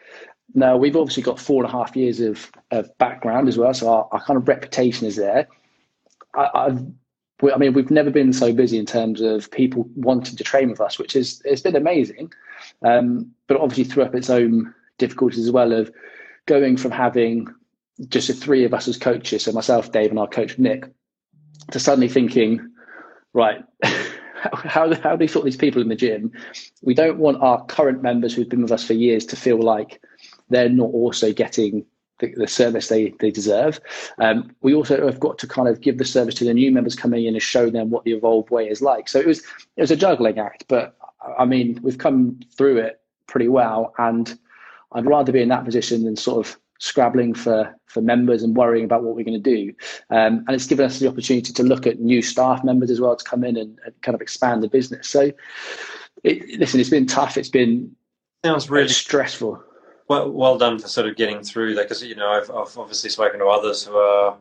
[0.53, 3.89] now we've obviously got four and a half years of, of background as well, so
[3.89, 5.47] our, our kind of reputation is there.
[6.35, 6.85] I, I've,
[7.53, 10.81] I mean, we've never been so busy in terms of people wanting to train with
[10.81, 12.33] us, which is it's been amazing.
[12.81, 15.91] Um, but obviously threw up its own difficulties as well of
[16.45, 17.47] going from having
[18.09, 20.91] just the three of us as coaches, so myself, Dave, and our coach Nick,
[21.71, 22.69] to suddenly thinking,
[23.33, 26.31] right, how how do we sort these people in the gym?
[26.81, 30.01] We don't want our current members who've been with us for years to feel like
[30.49, 31.85] they're not also getting
[32.19, 33.79] the, the service they, they deserve.
[34.19, 36.95] Um, we also have got to kind of give the service to the new members
[36.95, 39.09] coming in and show them what the evolved way is like.
[39.09, 39.39] So it was
[39.75, 40.95] it was a juggling act, but
[41.37, 44.37] I mean we've come through it pretty well, and
[44.91, 48.85] I'd rather be in that position than sort of scrabbling for for members and worrying
[48.85, 49.73] about what we're going to do.
[50.09, 53.15] Um, and it's given us the opportunity to look at new staff members as well
[53.15, 55.07] to come in and, and kind of expand the business.
[55.07, 55.31] So,
[56.23, 57.37] it, listen, it's been tough.
[57.37, 57.95] It's been
[58.43, 59.61] sounds really stressful
[60.09, 63.09] well, well done for sort of getting through that because you know I've, I've obviously
[63.09, 64.35] spoken to others who are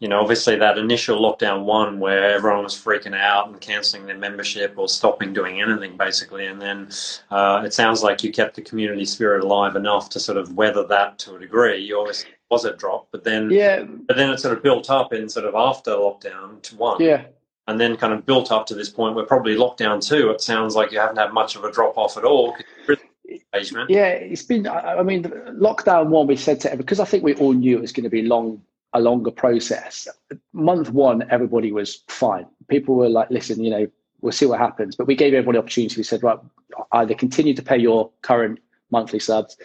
[0.00, 4.18] you know obviously that initial lockdown one where everyone was freaking out and cancelling their
[4.18, 6.88] membership or stopping doing anything basically and then
[7.30, 10.84] uh, it sounds like you kept the community spirit alive enough to sort of weather
[10.86, 11.78] that to a degree.
[11.78, 13.82] You obviously was a drop but then yeah.
[13.82, 17.00] but then it sort of built up in sort of after lockdown to one.
[17.00, 17.26] Yeah.
[17.66, 20.74] And then kind of built up to this point where probably lockdown two it sounds
[20.74, 22.54] like you haven't had much of a drop off at all
[23.88, 24.66] Yeah, it's been.
[24.66, 27.92] I mean, lockdown one, we said to because I think we all knew it was
[27.92, 28.62] going to be long,
[28.92, 30.08] a longer process.
[30.52, 32.46] Month one, everybody was fine.
[32.68, 33.86] People were like, "Listen, you know,
[34.20, 35.96] we'll see what happens." But we gave everybody opportunity.
[35.96, 36.38] We said, "Right,
[36.92, 38.60] either continue to pay your current
[38.90, 39.56] monthly subs,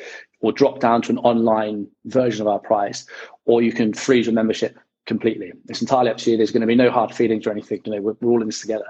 [0.42, 3.06] or drop down to an online version of our price,
[3.46, 4.78] or you can freeze your membership."
[5.10, 5.52] completely.
[5.68, 6.38] It's entirely up to you.
[6.38, 7.82] There's going to be no hard feelings or anything.
[7.84, 8.86] You know, we're, we're all in this together.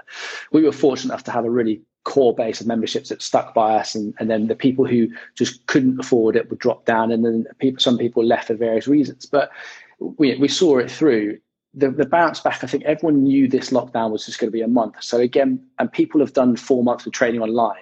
[0.52, 3.76] We were fortunate enough to have a really core base of memberships that stuck by
[3.76, 7.24] us and, and then the people who just couldn't afford it would drop down and
[7.24, 9.26] then people some people left for various reasons.
[9.26, 9.50] But
[9.98, 11.38] we, we saw it through.
[11.72, 14.62] The, the bounce back i think everyone knew this lockdown was just going to be
[14.62, 14.96] a month.
[15.00, 17.76] So again and people have done four months of training online.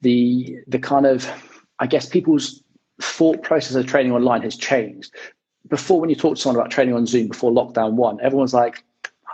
[0.00, 1.28] The the kind of
[1.78, 2.62] i guess people's
[3.00, 5.14] thought process of training online has changed.
[5.68, 8.82] Before when you talk to someone about training on zoom before lockdown one everyone's like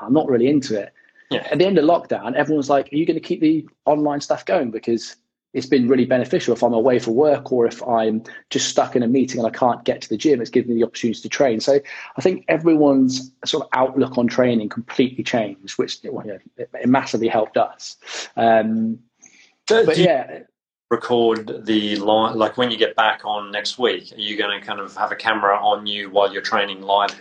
[0.00, 0.92] i'm not really into it
[1.30, 1.46] yeah.
[1.50, 4.44] At the end of lockdown, everyone's like, "Are you going to keep the online stuff
[4.44, 5.16] going?" Because
[5.52, 9.02] it's been really beneficial if I'm away for work or if I'm just stuck in
[9.02, 10.40] a meeting and I can't get to the gym.
[10.40, 11.60] It's given me the opportunity to train.
[11.60, 11.80] So
[12.16, 17.28] I think everyone's sort of outlook on training completely changed, which well, yeah, it, massively
[17.28, 17.96] helped us.
[18.36, 19.00] Um,
[19.66, 20.40] but yeah.
[20.90, 24.66] Record the line, like when you get back on next week, are you going to
[24.66, 27.16] kind of have a camera on you while you're training live?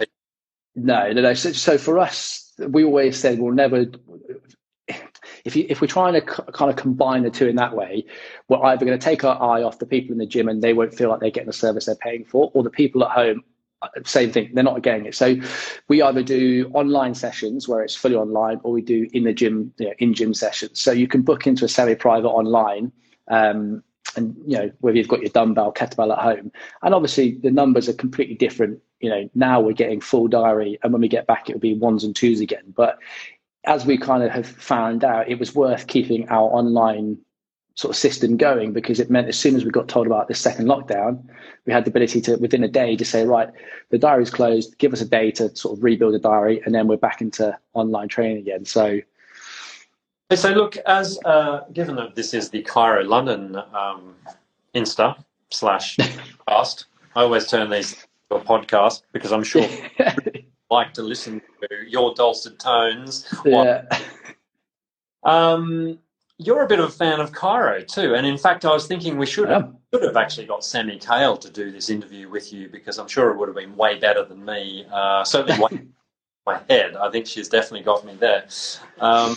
[0.76, 1.34] No, no, no.
[1.34, 3.86] So, so for us, we always said we'll never
[5.46, 8.06] if you, if we're trying to c- kind of combine the two in that way,
[8.48, 10.74] we're either going to take our eye off the people in the gym and they
[10.74, 13.44] won't feel like they're getting the service they're paying for, or the people at home,
[13.82, 15.16] uh, same thing, they're not getting it.
[15.16, 15.36] So
[15.88, 19.74] we either do online sessions where it's fully online, or we do in the gym,
[19.78, 20.82] you know, in gym sessions.
[20.82, 22.92] So you can book into a semi-private online.
[23.28, 23.84] Um,
[24.16, 26.52] and you know whether you've got your dumbbell kettlebell at home.
[26.82, 28.80] And obviously the numbers are completely different.
[29.00, 32.04] You know now we're getting full diary and when we get back it'll be ones
[32.04, 32.74] and twos again.
[32.76, 33.00] But
[33.66, 37.18] as we kind of have found out it was worth keeping our online
[37.76, 40.34] sort of system going because it meant as soon as we got told about the
[40.34, 41.24] second lockdown
[41.66, 43.50] we had the ability to within a day to say right
[43.90, 44.78] the diary's closed.
[44.78, 47.58] Give us a day to sort of rebuild a diary and then we're back into
[47.74, 48.66] online training again.
[48.66, 49.00] So
[50.36, 54.16] So look, as uh, given that this is the Chiro London um,
[54.76, 55.98] Insta slash
[56.48, 57.96] cast, I always turn these
[58.30, 59.68] to a podcast because I'm sure
[60.70, 63.28] like to listen to your dulcet tones.
[63.44, 63.86] Yeah.
[65.24, 65.98] Um,
[66.38, 69.18] you're a bit of a fan of Chiro too, and in fact, I was thinking
[69.18, 72.70] we should have, should have actually got Sammy Kale to do this interview with you
[72.70, 74.86] because I'm sure it would have been way better than me.
[74.92, 75.90] Uh, certainly,
[76.46, 76.96] my head.
[76.96, 78.46] I think she's definitely got me there.
[79.00, 79.36] Um,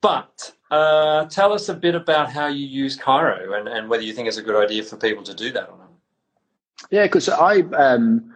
[0.00, 4.12] but uh, tell us a bit about how you use Chiro and, and whether you
[4.12, 5.90] think it's a good idea for people to do that or not.
[6.90, 8.34] Yeah, because I um,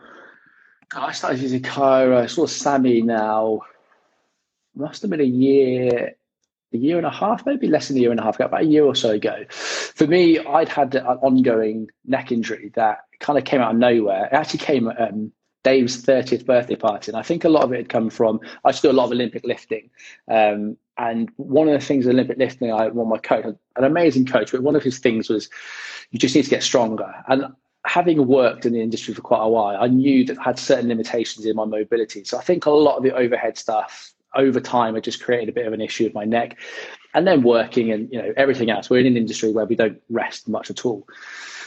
[0.94, 2.22] I started using Chiro.
[2.22, 3.60] I saw Sammy now.
[4.74, 6.14] Must have been a year
[6.72, 8.62] a year and a half, maybe less than a year and a half ago, about
[8.62, 9.44] a year or so ago.
[9.50, 14.26] For me, I'd had an ongoing neck injury that kind of came out of nowhere.
[14.26, 15.32] It actually came at um,
[15.64, 17.10] Dave's 30th birthday party.
[17.10, 18.96] And I think a lot of it had come from, I used to do a
[18.96, 19.90] lot of Olympic lifting.
[20.28, 23.44] Um, and one of the things Olympic lifting, I want my coach,
[23.76, 25.48] an amazing coach, but one of his things was
[26.10, 27.14] you just need to get stronger.
[27.28, 27.46] And
[27.86, 30.88] having worked in the industry for quite a while, I knew that I had certain
[30.88, 32.24] limitations in my mobility.
[32.24, 35.52] So I think a lot of the overhead stuff over time, had just created a
[35.52, 36.58] bit of an issue with my neck.
[37.14, 38.88] And then working and you know everything else.
[38.88, 41.06] We're in an industry where we don't rest much at all.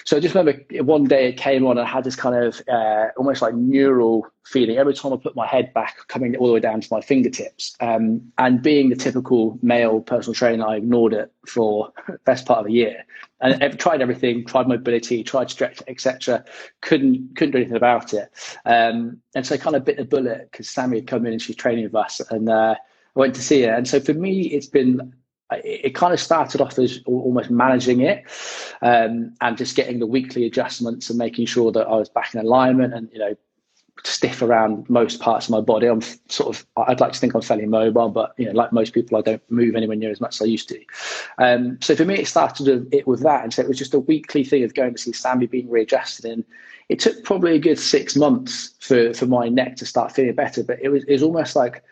[0.05, 2.61] So I just remember one day it came on and I had this kind of
[2.69, 6.53] uh, almost like neural feeling every time I put my head back, coming all the
[6.53, 7.75] way down to my fingertips.
[7.79, 12.59] Um, and being the typical male personal trainer, I ignored it for the best part
[12.59, 13.03] of a year.
[13.41, 16.45] And I've tried everything, tried mobility, tried stretch, etc.
[16.81, 18.31] Couldn't couldn't do anything about it.
[18.63, 21.41] Um, and so I kind of bit the bullet because Sammy had come in and
[21.41, 22.75] she's training with us, and uh,
[23.15, 23.73] I went to see her.
[23.73, 25.13] And so for me, it's been
[25.51, 28.23] it, kind of started off as almost managing it
[28.81, 32.39] um, and just getting the weekly adjustments and making sure that I was back in
[32.39, 33.35] alignment and you know
[34.03, 35.87] stiff around most parts of my body.
[35.87, 38.93] I'm sort of I'd like to think I'm fairly mobile, but you know, like most
[38.93, 40.79] people, I don't move anywhere near as much as I used to.
[41.37, 43.99] Um, so for me, it started it with that, and so it was just a
[43.99, 46.43] weekly thing of going to see Sammy being readjusted, and
[46.89, 50.63] it took probably a good six months for for my neck to start feeling better.
[50.63, 51.83] But it was it was almost like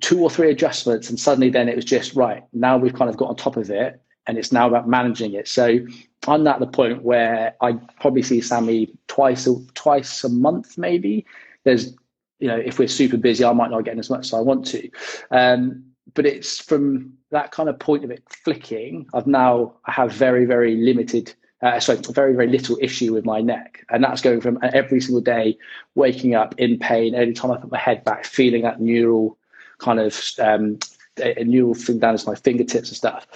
[0.00, 2.44] two or three adjustments, and suddenly then it was just right.
[2.52, 5.48] Now we've kind of got on top of it, and it's now about managing it.
[5.48, 5.78] So
[6.26, 11.24] I'm at the point where I probably see Sammy twice a, twice a month, maybe.
[11.64, 11.94] There's,
[12.38, 14.66] you know, if we're super busy, I might not get as much as I want
[14.66, 14.90] to.
[15.30, 15.84] Um,
[16.14, 19.06] but it's from that kind of point of it flicking.
[19.14, 21.34] I've now I have very very limited.
[21.60, 23.84] Uh, sorry, very, very little issue with my neck.
[23.90, 25.58] And that's going from every single day
[25.96, 29.36] waking up in pain, every time I put my head back, feeling that neural
[29.78, 30.78] kind of um,
[31.20, 33.26] a neural thing down to my fingertips and stuff.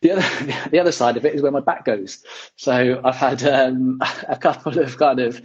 [0.00, 2.22] The other, the other side of it is where my back goes.
[2.56, 5.40] So I've had um, a couple of kind of,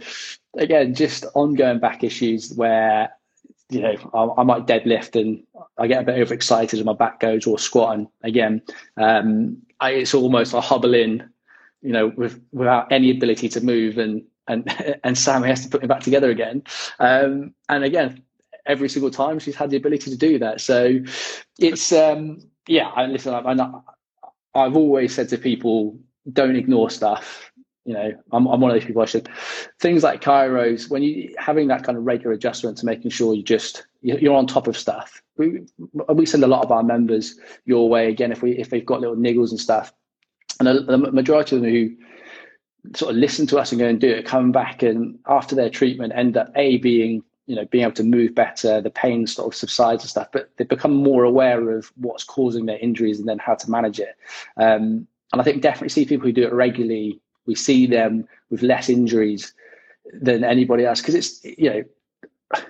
[0.56, 3.10] again, just ongoing back issues where,
[3.70, 5.42] you know, I, I might deadlift and
[5.78, 7.96] I get a bit overexcited and my back goes or squat.
[7.96, 8.62] And again,
[8.96, 11.28] um, I, it's almost I hobble in,
[11.80, 15.82] you know, with, without any ability to move and, and, and Sam has to put
[15.82, 16.62] me back together again.
[16.98, 18.22] Um, and again,
[18.66, 20.60] every single time she's had the ability to do that.
[20.60, 21.00] So
[21.58, 22.88] it's um, yeah.
[22.88, 23.34] I listen.
[23.34, 23.80] I, I,
[24.54, 25.98] I've always said to people,
[26.32, 27.50] don't ignore stuff.
[27.84, 29.02] You know, I'm, I'm one of those people.
[29.02, 29.28] I should
[29.80, 33.42] things like Chiros when you having that kind of regular adjustment to making sure you
[33.42, 35.20] just you're on top of stuff.
[35.36, 35.62] We
[36.08, 39.00] we send a lot of our members your way again if we if they've got
[39.00, 39.92] little niggles and stuff,
[40.60, 41.90] and the majority of them who
[42.94, 45.70] sort of listen to us and go and do it, come back and after their
[45.70, 49.52] treatment end up a being you know being able to move better the pain sort
[49.52, 53.28] of subsides and stuff but they become more aware of what's causing their injuries and
[53.28, 54.16] then how to manage it
[54.56, 58.62] um, and i think definitely see people who do it regularly we see them with
[58.62, 59.52] less injuries
[60.12, 61.82] than anybody else because it's you know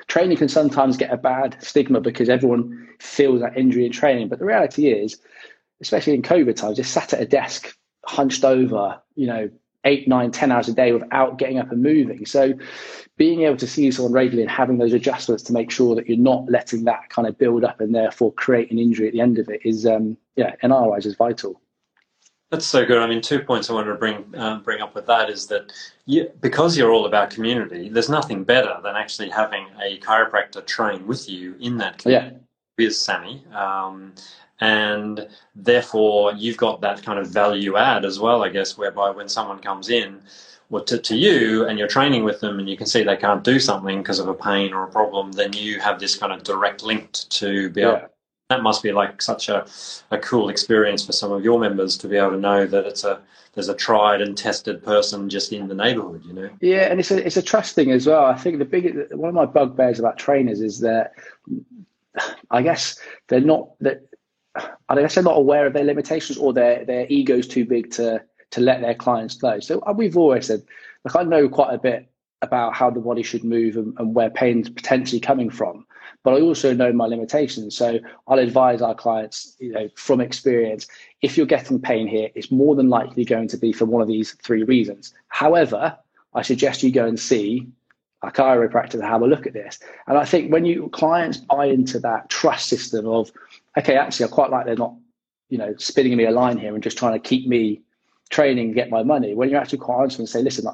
[0.06, 4.38] training can sometimes get a bad stigma because everyone feels that injury in training but
[4.38, 5.18] the reality is
[5.80, 9.50] especially in covid times just sat at a desk hunched over you know
[9.84, 12.26] eight, nine, ten hours a day without getting up and moving.
[12.26, 12.54] So
[13.22, 16.18] being able to see someone regularly and having those adjustments to make sure that you're
[16.18, 19.38] not letting that kind of build up and therefore create an injury at the end
[19.38, 21.60] of it is, um, yeah, in our eyes, is vital.
[22.50, 22.98] That's so good.
[22.98, 25.72] I mean, two points I wanted to bring um, bring up with that is that
[26.04, 31.06] you, because you're all about community, there's nothing better than actually having a chiropractor train
[31.06, 32.84] with you in that community yeah.
[32.84, 33.44] with Sammy.
[33.54, 34.14] Um,
[34.60, 39.28] and therefore you've got that kind of value add as well, I guess, whereby when
[39.28, 40.22] someone comes in
[40.72, 43.44] well, to, to you and you're training with them and you can see they can't
[43.44, 46.44] do something because of a pain or a problem, then you have this kind of
[46.44, 48.08] direct link to be able.
[48.48, 49.66] That must be like such a,
[50.10, 53.04] a cool experience for some of your members to be able to know that it's
[53.04, 53.20] a
[53.52, 56.48] there's a tried and tested person just in the neighbourhood, you know.
[56.60, 58.24] Yeah, and it's a it's a trust thing as well.
[58.24, 61.12] I think the big one of my bugbears about trainers is that
[62.50, 62.98] I guess
[63.28, 64.06] they're not that
[64.88, 68.22] I guess they're not aware of their limitations or their their ego's too big to
[68.53, 69.61] to let their clients know.
[69.61, 70.62] So uh, we've always said,
[71.05, 72.09] like I know quite a bit
[72.42, 75.86] about how the body should move and, and where pain's potentially coming from,
[76.24, 77.76] but I also know my limitations.
[77.76, 80.86] So I'll advise our clients, you know, from experience,
[81.20, 84.09] if you're getting pain here, it's more than likely going to be for one of
[84.09, 85.14] these three reasons.
[85.28, 85.96] However,
[86.34, 87.68] I suggest you go and see
[88.22, 89.80] a chiropractor to have a look at this.
[90.07, 93.32] And I think when you clients buy into that trust system of,
[93.78, 94.94] okay, actually, I quite like they're not,
[95.48, 97.82] you know, spinning me a line here and just trying to keep me
[98.33, 99.35] training get my money.
[99.35, 100.66] When you're actually quite honest and say, listen,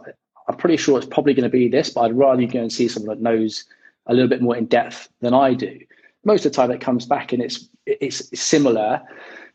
[0.48, 2.72] I'm pretty sure it's probably going to be this, but I'd rather you go and
[2.72, 3.64] see someone that knows
[4.06, 5.78] a little bit more in depth than I do.
[6.24, 9.02] Most of the time, it comes back and it's it's similar.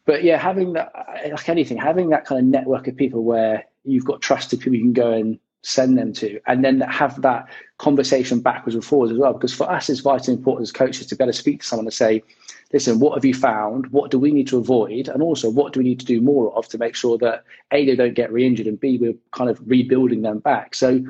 [0.06, 0.91] But yeah, having that,
[1.32, 4.82] like anything, having that kind of network of people where you've got trusted people you
[4.82, 7.47] can go and send them to, and then have that
[7.78, 9.34] conversation backwards and forwards as well.
[9.34, 12.22] Because for us, it's vitally important as coaches to better speak to someone and say,
[12.74, 13.88] listen, what have you found?
[13.88, 15.07] What do we need to avoid?
[15.07, 17.86] And also, what do we need to do more of to make sure that A,
[17.86, 20.76] they don't get re injured, and B, we're kind of rebuilding them back.
[20.76, 21.03] So,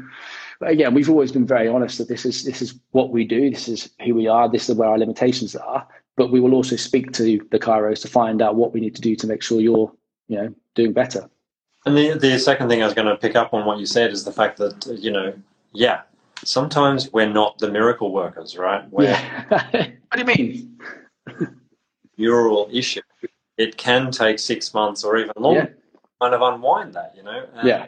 [0.61, 3.67] again, we've always been very honest that this is this is what we do, this
[3.67, 5.87] is who we are, this is where our limitations are.
[6.15, 9.01] But we will also speak to the chiros to find out what we need to
[9.01, 9.91] do to make sure you're,
[10.27, 11.27] you know, doing better.
[11.85, 14.11] And the, the second thing I was going to pick up on what you said
[14.11, 15.33] is the fact that, you know,
[15.73, 16.01] yeah,
[16.43, 18.89] sometimes we're not the miracle workers, right?
[18.91, 19.45] We're, yeah.
[19.71, 20.77] what do you mean?
[22.17, 23.01] neural issue.
[23.57, 25.99] It can take six months or even longer yeah.
[26.21, 27.45] kind of unwind that, you know?
[27.55, 27.87] And, yeah.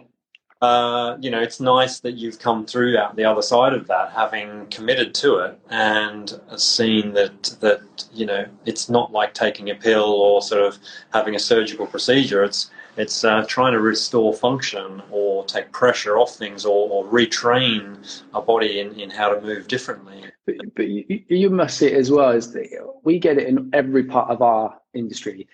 [0.62, 4.12] Uh, you know, it's nice that you've come through out the other side of that,
[4.12, 7.82] having committed to it and seen that that
[8.14, 10.78] you know it's not like taking a pill or sort of
[11.14, 12.44] having a surgical procedure.
[12.44, 18.24] It's it's uh, trying to restore function or take pressure off things or, or retrain
[18.34, 20.24] a body in, in how to move differently.
[20.46, 22.56] But, but you, you, must see it as well as
[23.04, 25.48] we get it in every part of our industry.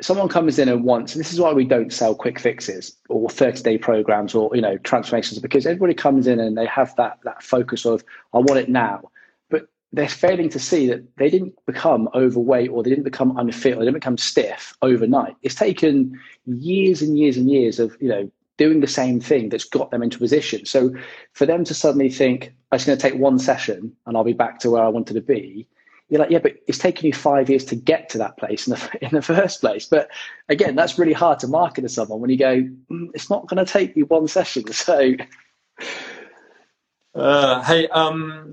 [0.00, 3.28] Someone comes in and wants, and this is why we don't sell quick fixes or
[3.28, 7.18] 30 day programs or, you know, transformations because everybody comes in and they have that,
[7.24, 8.02] that focus of,
[8.32, 9.10] I want it now
[9.92, 13.80] they're failing to see that they didn't become overweight or they didn't become unfit or
[13.80, 15.34] they didn't become stiff overnight.
[15.42, 19.64] It's taken years and years and years of, you know, doing the same thing that's
[19.64, 20.66] got them into position.
[20.66, 20.94] So
[21.32, 24.32] for them to suddenly think, I'm just going to take one session and I'll be
[24.32, 25.66] back to where I wanted to be,
[26.08, 28.74] you're like, yeah, but it's taken you five years to get to that place in
[28.74, 29.86] the, in the first place.
[29.86, 30.10] But
[30.48, 33.64] again, that's really hard to market to someone when you go, mm, it's not going
[33.64, 34.64] to take you one session.
[34.72, 35.14] So,
[37.14, 38.52] uh, hey, um,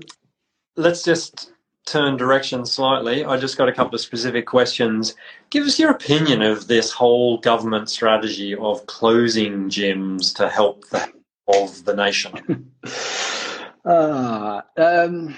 [0.78, 1.52] let's just
[1.86, 3.24] turn direction slightly.
[3.24, 5.14] I just got a couple of specific questions.
[5.50, 11.12] Give us your opinion of this whole government strategy of closing gyms to help the
[11.48, 12.70] of the nation.
[13.84, 15.34] uh, um,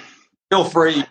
[0.51, 1.05] Feel free.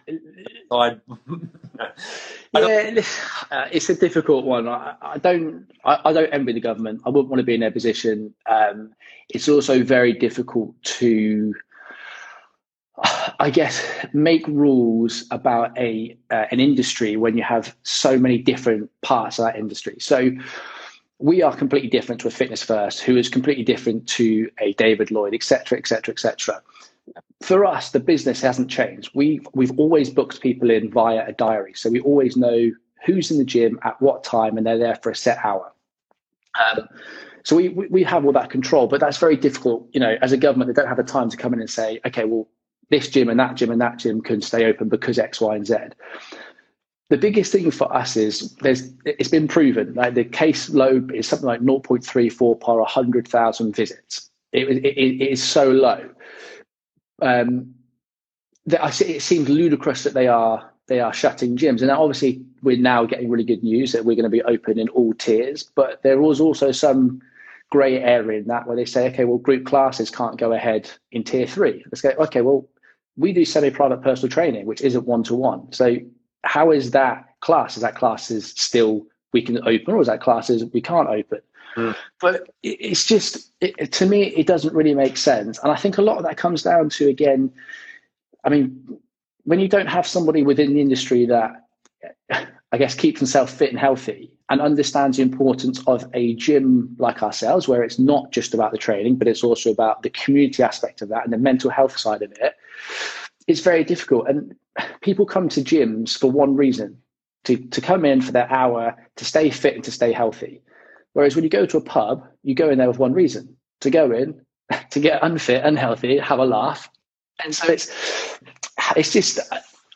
[0.69, 0.97] I,
[2.53, 3.01] yeah,
[3.49, 4.67] uh, it's a difficult one.
[4.67, 5.65] I, I don't.
[5.85, 7.01] I, I, don't envy the government.
[7.05, 8.33] I wouldn't want to be in their position.
[8.49, 8.91] Um,
[9.29, 11.53] it's also very difficult to
[13.39, 13.81] I guess
[14.11, 19.45] make rules about a uh, an industry when you have so many different parts of
[19.45, 19.95] that industry.
[19.99, 20.31] So
[21.19, 25.09] we are completely different to a fitness first, who is completely different to a David
[25.09, 26.61] Lloyd, etc., etc., etc.
[27.41, 29.11] For us, the business hasn't changed.
[29.13, 32.71] We we've always booked people in via a diary, so we always know
[33.05, 35.71] who's in the gym at what time, and they're there for a set hour.
[36.59, 36.89] Um,
[37.43, 39.87] so we, we have all that control, but that's very difficult.
[39.93, 42.01] You know, as a government, they don't have the time to come in and say,
[42.05, 42.49] okay, well,
[42.89, 45.65] this gym and that gym and that gym can stay open because X, Y, and
[45.65, 45.75] Z.
[47.09, 51.27] The biggest thing for us is there's it's been proven like the case load is
[51.27, 54.29] something like 0.34 per 100,000 visits.
[54.51, 56.09] It, it, it is so low.
[57.21, 57.73] Um,
[58.67, 63.05] that it seems ludicrous that they are they are shutting gyms, and obviously we're now
[63.05, 65.63] getting really good news that we're going to be open in all tiers.
[65.75, 67.21] But there was also some
[67.71, 71.23] grey area in that where they say, okay, well, group classes can't go ahead in
[71.23, 71.83] tier three.
[71.85, 72.67] Let's go, okay, well,
[73.19, 75.71] we do semi-private personal training, which isn't one-to-one.
[75.73, 75.97] So
[76.43, 77.75] how is that class?
[77.75, 81.41] Is that classes still we can open, or is that classes we can't open?
[81.75, 81.95] Mm.
[82.19, 86.01] But it's just it, to me, it doesn't really make sense, and I think a
[86.01, 87.51] lot of that comes down to again.
[88.43, 88.97] I mean,
[89.43, 91.67] when you don't have somebody within the industry that
[92.71, 97.21] I guess keeps themselves fit and healthy and understands the importance of a gym like
[97.21, 101.01] ourselves, where it's not just about the training, but it's also about the community aspect
[101.01, 102.55] of that and the mental health side of it
[103.49, 104.27] it's very difficult.
[104.27, 104.55] And
[105.01, 106.97] people come to gyms for one reason
[107.45, 110.61] to, to come in for their hour, to stay fit and to stay healthy.
[111.13, 113.89] Whereas when you go to a pub, you go in there with one reason to
[113.89, 114.39] go in,
[114.91, 116.89] to get unfit, unhealthy, have a laugh.
[117.43, 117.89] And so it's,
[118.95, 119.39] it's just,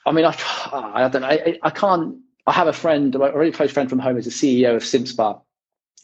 [0.06, 0.36] I mean, I,
[0.72, 4.00] I don't know, I, I can't, I have a friend, a really close friend from
[4.00, 5.42] home, is the CEO of CIMSPA.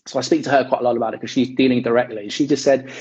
[0.06, 2.30] So I speak to her quite a lot about it because she's dealing directly.
[2.30, 2.92] She just said,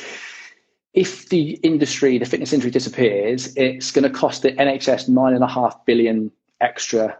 [0.92, 5.44] if the industry, the fitness industry disappears, it's going to cost the NHS nine and
[5.44, 7.16] a half billion extra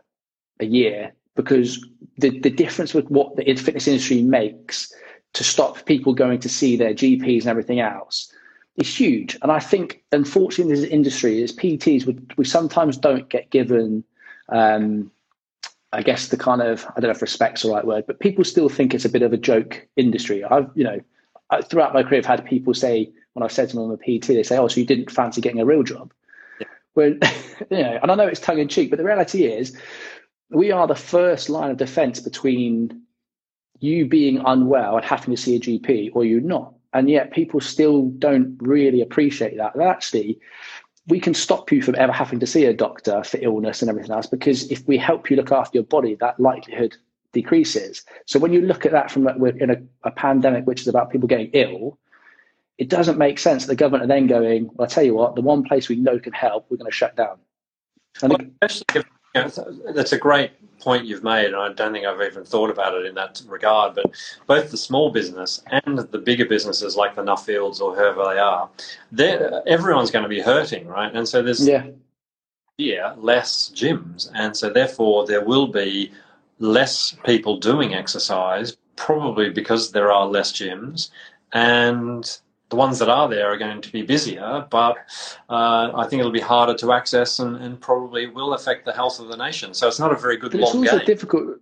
[0.60, 1.86] a year because
[2.18, 4.92] the, the difference with what the fitness industry makes
[5.34, 8.32] to stop people going to see their GPs and everything else
[8.76, 9.38] is huge.
[9.42, 14.02] And I think, unfortunately, in this industry, as PTs, we, we sometimes don't get given,
[14.48, 15.10] um,
[15.92, 18.44] I guess, the kind of, I don't know if respect's the right word, but people
[18.44, 20.44] still think it's a bit of a joke industry.
[20.44, 21.00] I've, you know,
[21.64, 24.28] throughout my career, I've had people say, when I've said to them I'm a PT,
[24.28, 26.12] they say, oh, so you didn't fancy getting a real job?
[26.60, 26.66] Yeah.
[27.70, 29.76] You know, and I know it's tongue in cheek, but the reality is,
[30.50, 33.02] we are the first line of defense between
[33.80, 36.74] you being unwell and having to see a GP or you not.
[36.92, 39.74] And yet people still don't really appreciate that.
[39.74, 40.40] And actually,
[41.08, 44.12] we can stop you from ever having to see a doctor for illness and everything
[44.12, 46.96] else because if we help you look after your body, that likelihood
[47.32, 48.04] decreases.
[48.26, 51.10] So when you look at that from we're in a, a pandemic which is about
[51.10, 51.98] people getting ill,
[52.76, 55.34] it doesn't make sense that the government are then going, well, I tell you what,
[55.34, 57.38] the one place we know can help, we're going to shut down.
[58.22, 59.06] And well, especially if
[59.94, 63.06] that's a great point you've made, and I don't think I've even thought about it
[63.06, 63.94] in that regard.
[63.94, 64.06] But
[64.46, 68.68] both the small business and the bigger businesses, like the Nuffields or whoever they are,
[69.66, 71.14] everyone's going to be hurting, right?
[71.14, 71.86] And so there's yeah.
[72.76, 76.12] yeah, less gyms, and so therefore there will be
[76.58, 81.10] less people doing exercise, probably because there are less gyms,
[81.52, 82.38] and
[82.70, 84.96] the ones that are there are going to be busier, but
[85.48, 89.20] uh, I think it'll be harder to access and, and, probably will affect the health
[89.20, 89.72] of the nation.
[89.72, 91.06] So it's not a very good but long it's also game.
[91.06, 91.58] difficult.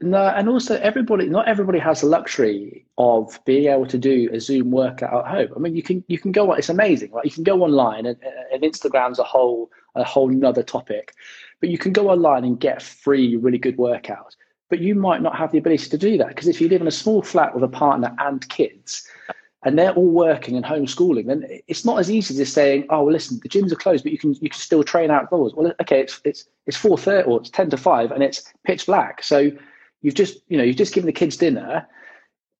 [0.00, 4.40] No, and also everybody, not everybody has the luxury of being able to do a
[4.40, 5.48] Zoom workout at home.
[5.56, 7.12] I mean, you can you can go on; it's amazing.
[7.12, 8.16] Like you can go online, and,
[8.52, 11.14] and Instagram's a whole a whole nother topic.
[11.60, 14.36] But you can go online and get free, really good workouts.
[14.68, 16.88] But you might not have the ability to do that because if you live in
[16.88, 19.08] a small flat with a partner and kids,
[19.64, 23.04] and they're all working and homeschooling, then it's not as easy as just saying, "Oh,
[23.04, 25.72] well, listen, the gyms are closed, but you can you can still train outdoors." Well,
[25.80, 29.22] okay, it's it's it's four thirty or it's ten to five, and it's pitch black.
[29.22, 29.50] So
[30.02, 31.86] you've just you know you've just given the kids dinner.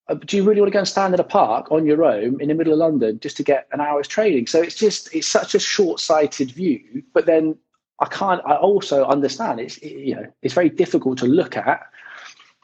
[0.08, 2.40] Uh, do you really want to go and stand in a park on your own
[2.40, 4.46] in the middle of London just to get an hour's training?
[4.46, 7.02] So it's just it's such a short-sighted view.
[7.12, 7.56] But then
[8.00, 8.40] I can't.
[8.46, 11.82] I also understand it's you know it's very difficult to look at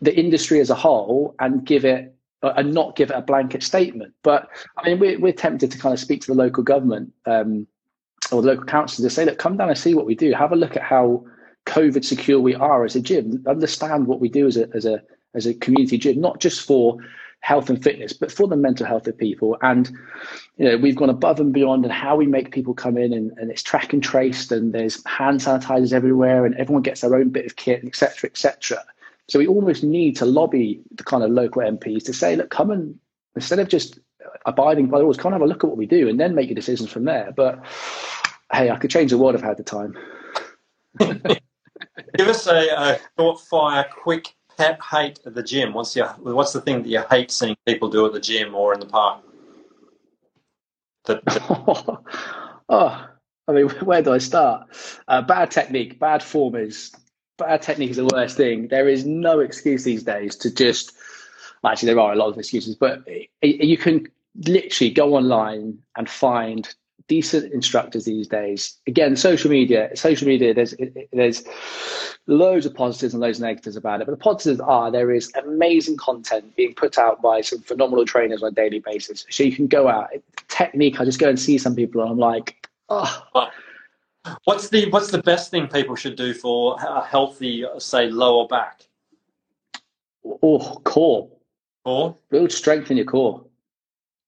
[0.01, 4.15] the industry as a whole and give it and not give it a blanket statement.
[4.23, 7.67] But I mean, we're, we're tempted to kind of speak to the local government um,
[8.33, 10.33] or the local council to say, look, come down and see what we do.
[10.33, 11.25] Have a look at how
[11.67, 13.45] COVID secure we are as a gym.
[13.47, 15.03] Understand what we do as a as a
[15.35, 16.99] as a community gym, not just for
[17.41, 19.57] health and fitness, but for the mental health of people.
[19.63, 19.91] And
[20.57, 23.33] you know, we've gone above and beyond and how we make people come in, and,
[23.39, 27.31] and it's track and traced, and there's hand sanitizers everywhere, and everyone gets their own
[27.31, 28.85] bit of kit, etc., etc.
[29.31, 32.73] So we almost need to lobby the kind of local MPs to say, look, come
[32.73, 32.99] and
[33.37, 34.01] instead of just
[34.45, 36.35] abiding by the rules, come and have a look at what we do and then
[36.35, 37.33] make your decisions from there.
[37.37, 37.65] But
[38.53, 39.97] hey, I could change the world if I had the time.
[40.99, 45.75] Give us a, a thought fire, quick pet hate at the gym.
[45.75, 48.75] What's your what's the thing that you hate seeing people do at the gym or
[48.75, 49.23] in the park?
[51.05, 51.43] That, that...
[52.69, 53.09] oh,
[53.47, 54.69] I mean, where do I start?
[55.07, 56.91] Uh, bad technique, bad form is
[57.41, 58.69] bad technique is the worst thing.
[58.69, 60.93] There is no excuse these days to just.
[61.63, 63.07] Actually, there are a lot of excuses, but
[63.43, 64.07] you can
[64.47, 66.75] literally go online and find
[67.07, 68.79] decent instructors these days.
[68.87, 70.75] Again, social media, social media, there's
[71.13, 71.43] there's
[72.27, 74.07] loads of positives and loads of negatives about it.
[74.07, 78.43] But the positives are there is amazing content being put out by some phenomenal trainers
[78.43, 79.27] on a daily basis.
[79.29, 80.11] So you can go out.
[80.49, 83.51] Technique, I just go and see some people and I'm like, oh,
[84.45, 88.83] What's the what's the best thing people should do for a healthy, say, lower back?
[90.43, 91.31] Oh, core.
[91.85, 92.17] Core.
[92.31, 93.45] Build strength in your core.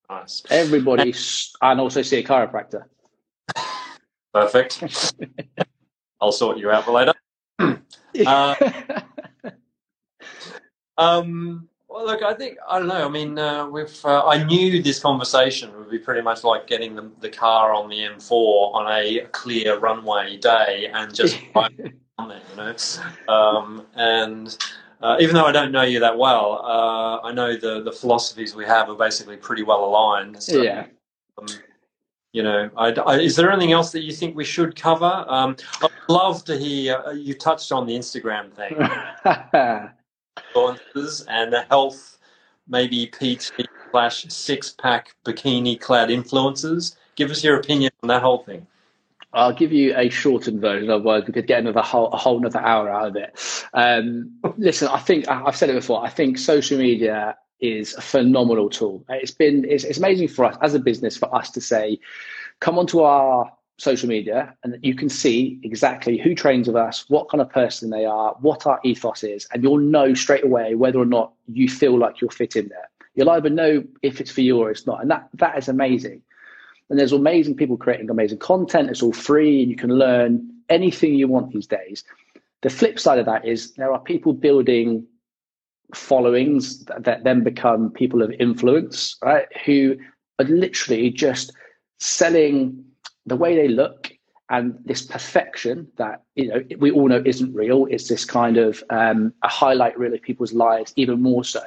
[0.08, 0.42] Nice.
[0.50, 1.14] Everybody,
[1.62, 2.84] and also see a chiropractor.
[4.32, 5.14] Perfect.
[6.20, 7.14] I'll sort you out for later.
[8.26, 8.54] Uh,
[10.98, 13.04] um, well, look, I think I don't know.
[13.04, 14.04] I mean, uh, we've.
[14.04, 17.88] Uh, I knew this conversation would be pretty much like getting the, the car on
[17.88, 22.74] the M4 on a clear runway day and just on there, you know.
[23.32, 24.56] Um, and
[25.02, 28.54] uh, even though I don't know you that well, uh, I know the the philosophies
[28.54, 30.42] we have are basically pretty well aligned.
[30.42, 30.86] So, yeah.
[31.38, 31.46] Um,
[32.32, 35.26] you know, I, I, is there anything else that you think we should cover?
[35.28, 37.02] Um, I'd love to hear.
[37.06, 39.90] Uh, you touched on the Instagram thing.
[40.52, 42.18] influencers and the health,
[42.68, 43.52] maybe PT
[43.90, 46.96] slash six pack bikini clad influencers.
[47.16, 48.66] Give us your opinion on that whole thing.
[49.34, 50.90] I'll give you a shortened version.
[50.90, 53.66] Otherwise, we could get another whole, a whole another hour out of it.
[53.72, 56.04] Um, listen, I think I've said it before.
[56.04, 59.04] I think social media is a phenomenal tool.
[59.08, 61.98] It's been it's, it's amazing for us as a business for us to say,
[62.60, 67.28] come onto our social media and you can see exactly who trains with us, what
[67.28, 70.98] kind of person they are, what our ethos is, and you'll know straight away whether
[70.98, 72.88] or not you feel like you'll fit in there.
[73.14, 76.22] You'll either know if it's for you or it's not, and that that is amazing.
[76.88, 78.90] And there's amazing people creating amazing content.
[78.90, 82.04] It's all free, and you can learn anything you want these days.
[82.62, 85.06] The flip side of that is there are people building
[85.94, 89.46] followings that, that then become people of influence, right?
[89.64, 89.96] Who
[90.38, 91.52] are literally just
[91.98, 92.84] selling
[93.26, 94.12] the way they look
[94.52, 97.86] and this perfection that you know we all know isn't real.
[97.90, 101.62] It's this kind of um, a highlight reel of people's lives even more so.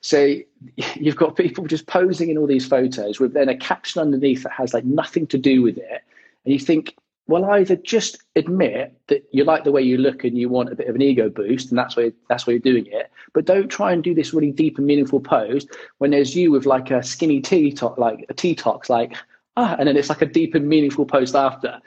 [0.00, 0.36] So
[0.94, 4.52] you've got people just posing in all these photos with then a caption underneath that
[4.52, 6.02] has like nothing to do with it.
[6.44, 10.38] And you think well either just admit that you like the way you look and
[10.38, 12.86] you want a bit of an ego boost and that's why that's why you're doing
[12.86, 15.66] it but don't try and do this really deep and meaningful pose
[15.98, 17.40] when there's you with like a skinny
[17.72, 19.16] talk like a tea talks like
[19.56, 21.80] ah, and then it's like a deep and meaningful post after.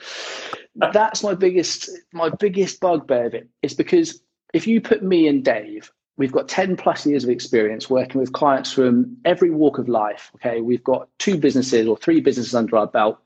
[0.76, 3.49] That's my biggest my biggest bugbear of it.
[3.61, 4.22] It's because
[4.53, 8.34] if you put me and Dave, we've got 10 plus years of experience working with
[8.34, 10.32] clients from every walk of life.
[10.36, 13.20] Okay, we've got two businesses or three businesses under our belt.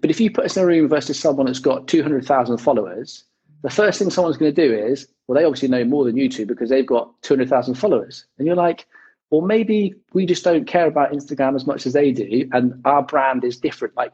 [0.00, 3.24] But if you put us in a room versus someone that's got 200,000 followers,
[3.62, 6.28] the first thing someone's going to do is, well, they obviously know more than you
[6.28, 8.24] two because they've got 200,000 followers.
[8.38, 8.86] And you're like,
[9.30, 13.02] or maybe we just don't care about Instagram as much as they do, and our
[13.02, 13.96] brand is different.
[13.96, 14.12] Like,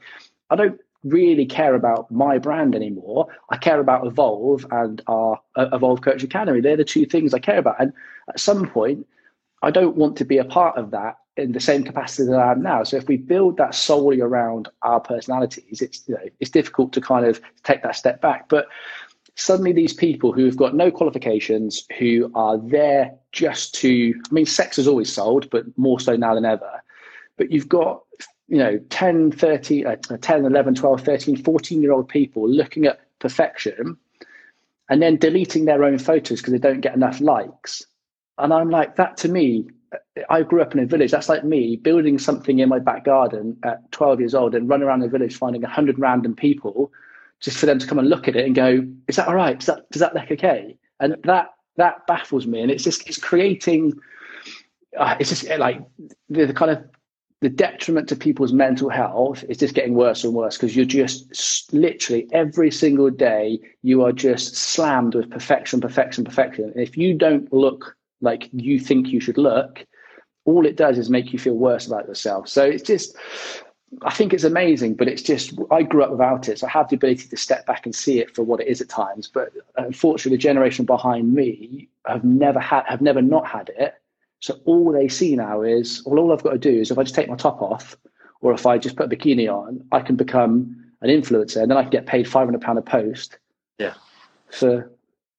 [0.50, 3.28] I don't really care about my brand anymore.
[3.50, 6.60] I care about Evolve and our uh, Evolve Coach Academy.
[6.60, 7.76] They're the two things I care about.
[7.78, 7.92] And
[8.28, 9.06] at some point,
[9.62, 12.52] I don't want to be a part of that in the same capacity that I
[12.52, 12.84] am now.
[12.84, 17.00] So if we build that solely around our personalities, it's you know it's difficult to
[17.00, 18.48] kind of take that step back.
[18.48, 18.68] But
[19.36, 24.78] suddenly these people who've got no qualifications, who are there just to, I mean, sex
[24.78, 26.82] is always sold, but more so now than ever.
[27.36, 28.02] But you've got,
[28.48, 33.00] you know, 10, 30, uh, 10, 11, 12, 13, 14 year old people looking at
[33.18, 33.96] perfection
[34.88, 37.82] and then deleting their own photos because they don't get enough likes.
[38.38, 39.66] And I'm like, that to me,
[40.28, 41.10] I grew up in a village.
[41.10, 44.86] That's like me building something in my back garden at 12 years old and running
[44.86, 46.92] around the village finding 100 random people
[47.44, 49.58] just for them to come and look at it and go, "Is that all right?
[49.58, 53.18] Does that does that look okay?" And that that baffles me, and it's just it's
[53.18, 53.92] creating.
[54.96, 55.82] Uh, it's just like
[56.30, 56.84] the, the kind of
[57.40, 61.74] the detriment to people's mental health is just getting worse and worse because you're just
[61.74, 66.64] literally every single day you are just slammed with perfection, perfection, perfection.
[66.64, 69.84] And if you don't look like you think you should look,
[70.46, 72.48] all it does is make you feel worse about yourself.
[72.48, 73.14] So it's just
[74.02, 76.88] I think it's amazing, but it's just I grew up without it, so I have
[76.88, 79.28] the ability to step back and see it for what it is at times.
[79.32, 83.94] But unfortunately, the generation behind me have never had, have never not had it.
[84.40, 87.02] So all they see now is, well, all I've got to do is if I
[87.02, 87.96] just take my top off,
[88.40, 91.78] or if I just put a bikini on, I can become an influencer, and then
[91.78, 93.38] I can get paid five hundred pound a post.
[93.78, 93.94] Yeah.
[94.50, 94.90] For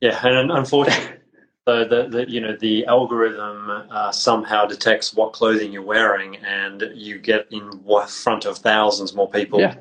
[0.01, 1.17] yeah, and unfortunately.
[1.67, 6.91] So the, the you know the algorithm uh, somehow detects what clothing you're wearing, and
[6.93, 9.75] you get in front of thousands more people yeah.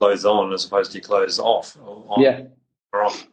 [0.00, 1.76] clothes on as opposed to clothes off.
[1.84, 2.44] On, yeah.
[2.92, 3.28] Or off.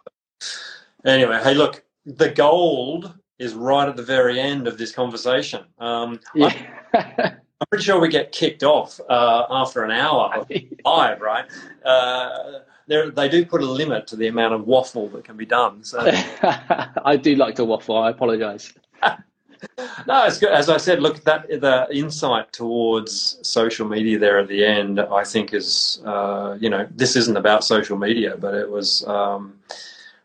[1.06, 5.64] Anyway, hey, look, the gold is right at the very end of this conversation.
[5.80, 6.54] Um, yeah.
[6.94, 10.46] I, I'm pretty sure we get kicked off uh, after an hour
[10.86, 11.46] live, right?
[11.84, 15.84] Uh, they do put a limit to the amount of waffle that can be done.
[15.84, 16.00] So
[16.42, 17.98] I do like to waffle.
[17.98, 18.74] I apologise.
[19.04, 20.52] no, it's good.
[20.52, 25.24] As I said, look, that the insight towards social media there at the end, I
[25.24, 29.60] think is, uh, you know, this isn't about social media, but it was, um,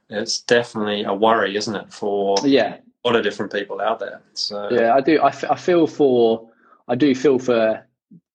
[0.08, 4.20] it's definitely a worry, isn't it, for yeah a lot of different people out there.
[4.34, 5.18] So yeah, I do.
[5.20, 6.48] I, f- I feel for,
[6.88, 7.84] I do feel for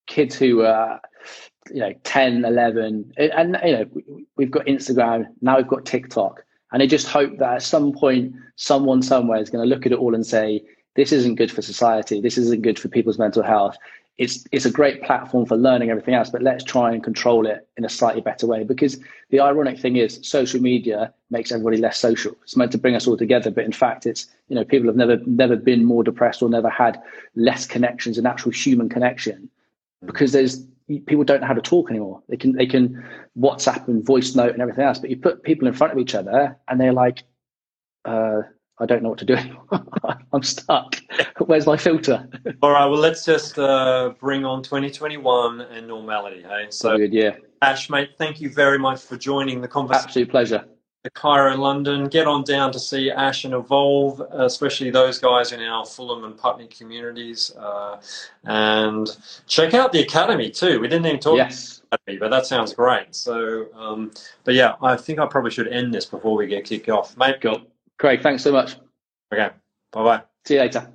[0.08, 1.02] kids who are
[1.74, 3.86] you know 10 11 eh, and you know
[4.36, 6.44] we've got instagram now we've got tiktok.
[6.74, 9.92] And i just hope that at some point someone somewhere is going to look at
[9.92, 10.64] it all and say
[10.98, 12.20] this isn't good for society.
[12.20, 13.78] This isn't good for people's mental health.
[14.18, 17.68] It's it's a great platform for learning everything else but let's try and control it
[17.78, 18.64] in a slightly better way.
[18.64, 19.00] Because
[19.30, 22.36] the ironic thing is social media makes everybody less social.
[22.42, 24.96] It's meant to bring us all together but in fact it's you know people have
[24.96, 27.00] never never been more depressed or never had
[27.36, 29.50] less connections an actual human connection.
[30.04, 32.22] Because there's people don't know how to talk anymore.
[32.30, 33.04] They can they can
[33.38, 36.16] WhatsApp and voice note and everything else, but you put people in front of each
[36.16, 37.24] other and they're like,
[38.06, 38.42] uh,
[38.80, 39.66] I don't know what to do anymore.
[40.34, 40.96] I'm stuck.
[41.46, 42.28] Where's my filter?
[42.62, 46.44] All right, well, let's just uh, bring on 2021 and normality.
[46.44, 47.36] Hey, so good, yeah.
[47.62, 50.08] Ash, mate, thank you very much for joining the conversation.
[50.08, 50.66] Absolute pleasure.
[51.04, 52.10] The Chiro, London.
[52.10, 56.38] Get on down to see Ash and Evolve, especially those guys in our Fulham and
[56.38, 58.02] Putney communities, uh,
[58.44, 59.08] and
[59.46, 60.80] check out the academy too.
[60.80, 61.38] We didn't even talk.
[61.38, 61.82] Yes.
[61.92, 63.16] Academy, but that sounds great.
[63.16, 64.12] So, um,
[64.44, 67.38] but yeah, I think I probably should end this before we get kicked off, mate.
[67.42, 67.62] Cool.
[67.98, 68.76] Craig, thanks so much.
[69.34, 69.50] Okay.
[69.92, 70.24] Bye bye.
[70.46, 70.92] See you later.